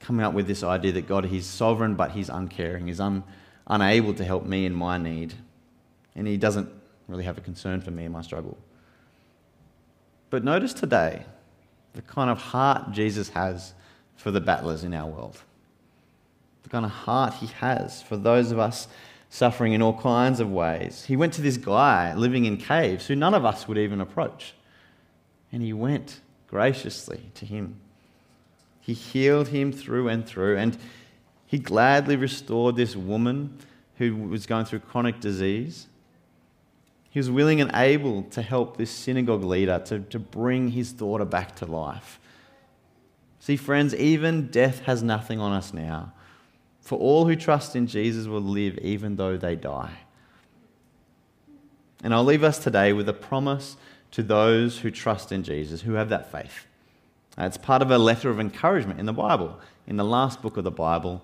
coming 0.00 0.24
up 0.24 0.32
with 0.32 0.46
this 0.46 0.62
idea 0.62 0.92
that 0.92 1.06
God, 1.06 1.26
He's 1.26 1.46
sovereign, 1.46 1.94
but 1.94 2.12
He's 2.12 2.28
uncaring. 2.28 2.86
He's 2.86 3.00
un, 3.00 3.22
unable 3.66 4.14
to 4.14 4.24
help 4.24 4.46
me 4.46 4.66
in 4.66 4.74
my 4.74 4.98
need. 4.98 5.34
And 6.16 6.26
He 6.26 6.36
doesn't 6.36 6.68
really 7.06 7.24
have 7.24 7.38
a 7.38 7.42
concern 7.42 7.80
for 7.80 7.90
me 7.90 8.04
in 8.04 8.12
my 8.12 8.22
struggle. 8.22 8.56
But 10.30 10.44
notice 10.44 10.72
today 10.72 11.24
the 11.92 12.02
kind 12.02 12.30
of 12.30 12.38
heart 12.38 12.92
Jesus 12.92 13.30
has 13.30 13.74
for 14.16 14.30
the 14.30 14.40
battlers 14.40 14.84
in 14.84 14.94
our 14.94 15.08
world. 15.08 15.40
The 16.62 16.68
kind 16.68 16.84
of 16.84 16.90
heart 16.90 17.34
He 17.34 17.46
has 17.46 18.00
for 18.00 18.16
those 18.16 18.52
of 18.52 18.58
us 18.58 18.88
suffering 19.30 19.72
in 19.72 19.80
all 19.80 19.98
kinds 19.98 20.40
of 20.40 20.50
ways. 20.50 21.04
He 21.06 21.16
went 21.16 21.32
to 21.34 21.40
this 21.40 21.56
guy 21.56 22.12
living 22.14 22.44
in 22.44 22.56
caves 22.56 23.06
who 23.06 23.14
none 23.14 23.32
of 23.32 23.44
us 23.44 23.66
would 23.68 23.78
even 23.78 24.00
approach. 24.00 24.54
And 25.52 25.62
he 25.62 25.72
went 25.72 26.20
graciously 26.48 27.30
to 27.34 27.46
him. 27.46 27.76
He 28.80 28.92
healed 28.92 29.48
him 29.48 29.72
through 29.72 30.08
and 30.08 30.26
through. 30.26 30.58
And 30.58 30.76
he 31.46 31.60
gladly 31.60 32.16
restored 32.16 32.74
this 32.74 32.96
woman 32.96 33.56
who 33.98 34.16
was 34.16 34.46
going 34.46 34.64
through 34.64 34.80
chronic 34.80 35.20
disease. 35.20 35.86
He 37.10 37.20
was 37.20 37.30
willing 37.30 37.60
and 37.60 37.70
able 37.74 38.24
to 38.24 38.42
help 38.42 38.76
this 38.76 38.90
synagogue 38.90 39.44
leader 39.44 39.80
to, 39.86 40.00
to 40.00 40.18
bring 40.18 40.70
his 40.70 40.92
daughter 40.92 41.24
back 41.24 41.54
to 41.56 41.66
life. 41.66 42.18
See, 43.38 43.56
friends, 43.56 43.94
even 43.94 44.48
death 44.48 44.80
has 44.82 45.04
nothing 45.04 45.38
on 45.38 45.52
us 45.52 45.72
now 45.72 46.12
for 46.80 46.98
all 46.98 47.26
who 47.26 47.36
trust 47.36 47.76
in 47.76 47.86
Jesus 47.86 48.26
will 48.26 48.40
live 48.40 48.78
even 48.78 49.16
though 49.16 49.36
they 49.36 49.56
die. 49.56 49.98
And 52.02 52.14
I'll 52.14 52.24
leave 52.24 52.42
us 52.42 52.58
today 52.58 52.92
with 52.92 53.08
a 53.08 53.12
promise 53.12 53.76
to 54.12 54.22
those 54.22 54.78
who 54.78 54.90
trust 54.90 55.32
in 55.32 55.42
Jesus, 55.42 55.82
who 55.82 55.92
have 55.94 56.08
that 56.08 56.32
faith. 56.32 56.66
Uh, 57.38 57.44
it's 57.44 57.56
part 57.56 57.82
of 57.82 57.90
a 57.90 57.98
letter 57.98 58.30
of 58.30 58.40
encouragement 58.40 58.98
in 58.98 59.06
the 59.06 59.12
Bible, 59.12 59.58
in 59.86 59.96
the 59.96 60.04
last 60.04 60.42
book 60.42 60.56
of 60.56 60.64
the 60.64 60.70
Bible, 60.70 61.22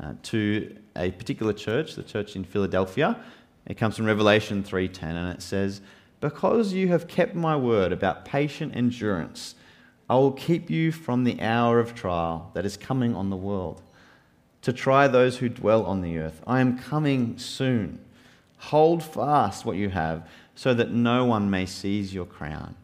uh, 0.00 0.14
to 0.22 0.76
a 0.96 1.10
particular 1.10 1.52
church, 1.52 1.94
the 1.94 2.02
church 2.02 2.36
in 2.36 2.44
Philadelphia. 2.44 3.18
It 3.66 3.74
comes 3.74 3.96
from 3.96 4.06
Revelation 4.06 4.62
3:10 4.62 5.16
and 5.16 5.32
it 5.34 5.42
says, 5.42 5.80
"Because 6.20 6.72
you 6.72 6.88
have 6.88 7.06
kept 7.08 7.34
my 7.34 7.56
word 7.56 7.92
about 7.92 8.24
patient 8.24 8.74
endurance, 8.74 9.54
I 10.08 10.14
will 10.14 10.32
keep 10.32 10.70
you 10.70 10.92
from 10.92 11.24
the 11.24 11.40
hour 11.40 11.78
of 11.78 11.94
trial 11.94 12.50
that 12.54 12.64
is 12.64 12.76
coming 12.76 13.14
on 13.14 13.30
the 13.30 13.36
world." 13.36 13.82
To 14.62 14.72
try 14.72 15.08
those 15.08 15.38
who 15.38 15.48
dwell 15.48 15.84
on 15.84 16.00
the 16.00 16.18
earth. 16.18 16.40
I 16.46 16.60
am 16.60 16.78
coming 16.78 17.38
soon. 17.38 17.98
Hold 18.58 19.02
fast 19.02 19.64
what 19.64 19.76
you 19.76 19.90
have, 19.90 20.26
so 20.54 20.72
that 20.74 20.90
no 20.90 21.24
one 21.24 21.50
may 21.50 21.66
seize 21.66 22.14
your 22.14 22.26
crown. 22.26 22.76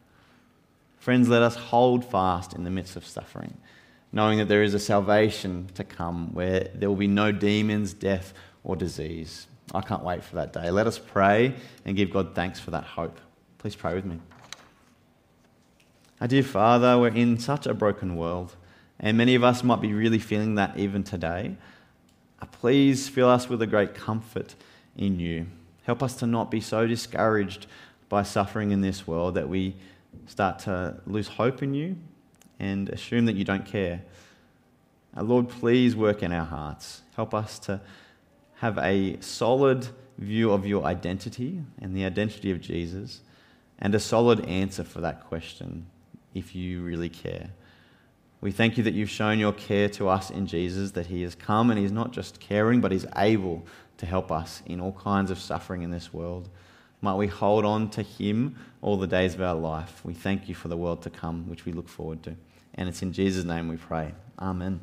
Friends, 0.97 1.29
let 1.29 1.41
us 1.41 1.55
hold 1.55 2.03
fast 2.03 2.53
in 2.53 2.65
the 2.65 2.69
midst 2.69 2.95
of 2.95 3.05
suffering, 3.05 3.57
knowing 4.11 4.37
that 4.39 4.49
there 4.49 4.63
is 4.63 4.73
a 4.73 4.79
salvation 4.79 5.69
to 5.75 5.83
come 5.83 6.33
where 6.33 6.69
there 6.75 6.89
will 6.89 6.97
be 6.97 7.07
no 7.07 7.31
demons, 7.31 7.93
death, 7.93 8.33
or 8.63 8.75
disease. 8.75 9.47
I 9.73 9.81
can't 9.81 10.03
wait 10.03 10.23
for 10.23 10.35
that 10.35 10.51
day. 10.51 10.71
Let 10.71 10.87
us 10.87 10.99
pray 10.99 11.55
and 11.85 11.95
give 11.95 12.11
God 12.11 12.35
thanks 12.35 12.59
for 12.59 12.71
that 12.71 12.83
hope. 12.83 13.19
Please 13.59 13.75
pray 13.75 13.93
with 13.93 14.05
me. 14.05 14.19
Our 16.19 16.27
dear 16.27 16.43
Father, 16.43 16.99
we're 16.99 17.15
in 17.15 17.39
such 17.39 17.65
a 17.65 17.73
broken 17.73 18.17
world. 18.17 18.55
And 18.99 19.17
many 19.17 19.35
of 19.35 19.43
us 19.43 19.63
might 19.63 19.81
be 19.81 19.93
really 19.93 20.19
feeling 20.19 20.55
that 20.55 20.77
even 20.77 21.03
today. 21.03 21.55
Uh, 22.41 22.45
please 22.47 23.07
fill 23.07 23.29
us 23.29 23.47
with 23.47 23.61
a 23.61 23.67
great 23.67 23.95
comfort 23.95 24.55
in 24.97 25.19
you. 25.19 25.47
Help 25.83 26.03
us 26.03 26.15
to 26.17 26.27
not 26.27 26.51
be 26.51 26.61
so 26.61 26.85
discouraged 26.85 27.67
by 28.09 28.23
suffering 28.23 28.71
in 28.71 28.81
this 28.81 29.07
world 29.07 29.35
that 29.35 29.47
we 29.47 29.75
start 30.27 30.59
to 30.59 30.99
lose 31.05 31.27
hope 31.27 31.63
in 31.63 31.73
you 31.73 31.95
and 32.59 32.89
assume 32.89 33.25
that 33.25 33.35
you 33.35 33.45
don't 33.45 33.65
care. 33.65 34.01
Uh, 35.15 35.23
Lord, 35.23 35.49
please 35.49 35.95
work 35.95 36.21
in 36.21 36.31
our 36.31 36.45
hearts. 36.45 37.01
Help 37.15 37.33
us 37.33 37.57
to 37.59 37.79
have 38.55 38.77
a 38.77 39.17
solid 39.21 39.87
view 40.17 40.51
of 40.51 40.65
your 40.65 40.83
identity 40.83 41.61
and 41.81 41.95
the 41.95 42.03
identity 42.03 42.51
of 42.51 42.59
Jesus, 42.59 43.21
and 43.79 43.95
a 43.95 43.99
solid 43.99 44.45
answer 44.45 44.83
for 44.83 44.99
that 44.99 45.25
question 45.25 45.85
if 46.33 46.53
you 46.53 46.81
really 46.81 47.07
care. 47.07 47.49
We 48.41 48.51
thank 48.51 48.77
you 48.77 48.83
that 48.83 48.93
you've 48.93 49.09
shown 49.09 49.37
your 49.37 49.51
care 49.51 49.89
to 49.89 50.07
us 50.07 50.29
in 50.29 50.47
Jesus, 50.47 50.91
that 50.91 51.07
he 51.07 51.23
has 51.23 51.35
come 51.35 51.69
and 51.69 51.79
he's 51.79 51.91
not 51.91 52.11
just 52.11 52.39
caring, 52.39 52.79
but 52.79 52.91
he's 52.91 53.05
able 53.17 53.65
to 53.97 54.05
help 54.05 54.31
us 54.31 54.63
in 54.65 54.79
all 54.79 54.93
kinds 54.93 55.29
of 55.29 55.39
suffering 55.39 55.81
in 55.81 55.91
this 55.91 56.13
world. 56.13 56.47
Might 57.01 57.15
we 57.15 57.27
hold 57.27 57.65
on 57.65 57.89
to 57.91 58.01
him 58.01 58.55
all 58.81 58.97
the 58.97 59.07
days 59.07 59.33
of 59.33 59.41
our 59.41 59.55
life. 59.55 60.01
We 60.03 60.13
thank 60.13 60.47
you 60.47 60.55
for 60.55 60.69
the 60.69 60.77
world 60.77 61.01
to 61.03 61.09
come, 61.09 61.49
which 61.49 61.65
we 61.65 61.73
look 61.73 61.89
forward 61.89 62.23
to. 62.23 62.35
And 62.75 62.87
it's 62.87 63.01
in 63.01 63.11
Jesus' 63.11 63.43
name 63.43 63.67
we 63.67 63.77
pray. 63.77 64.13
Amen. 64.39 64.79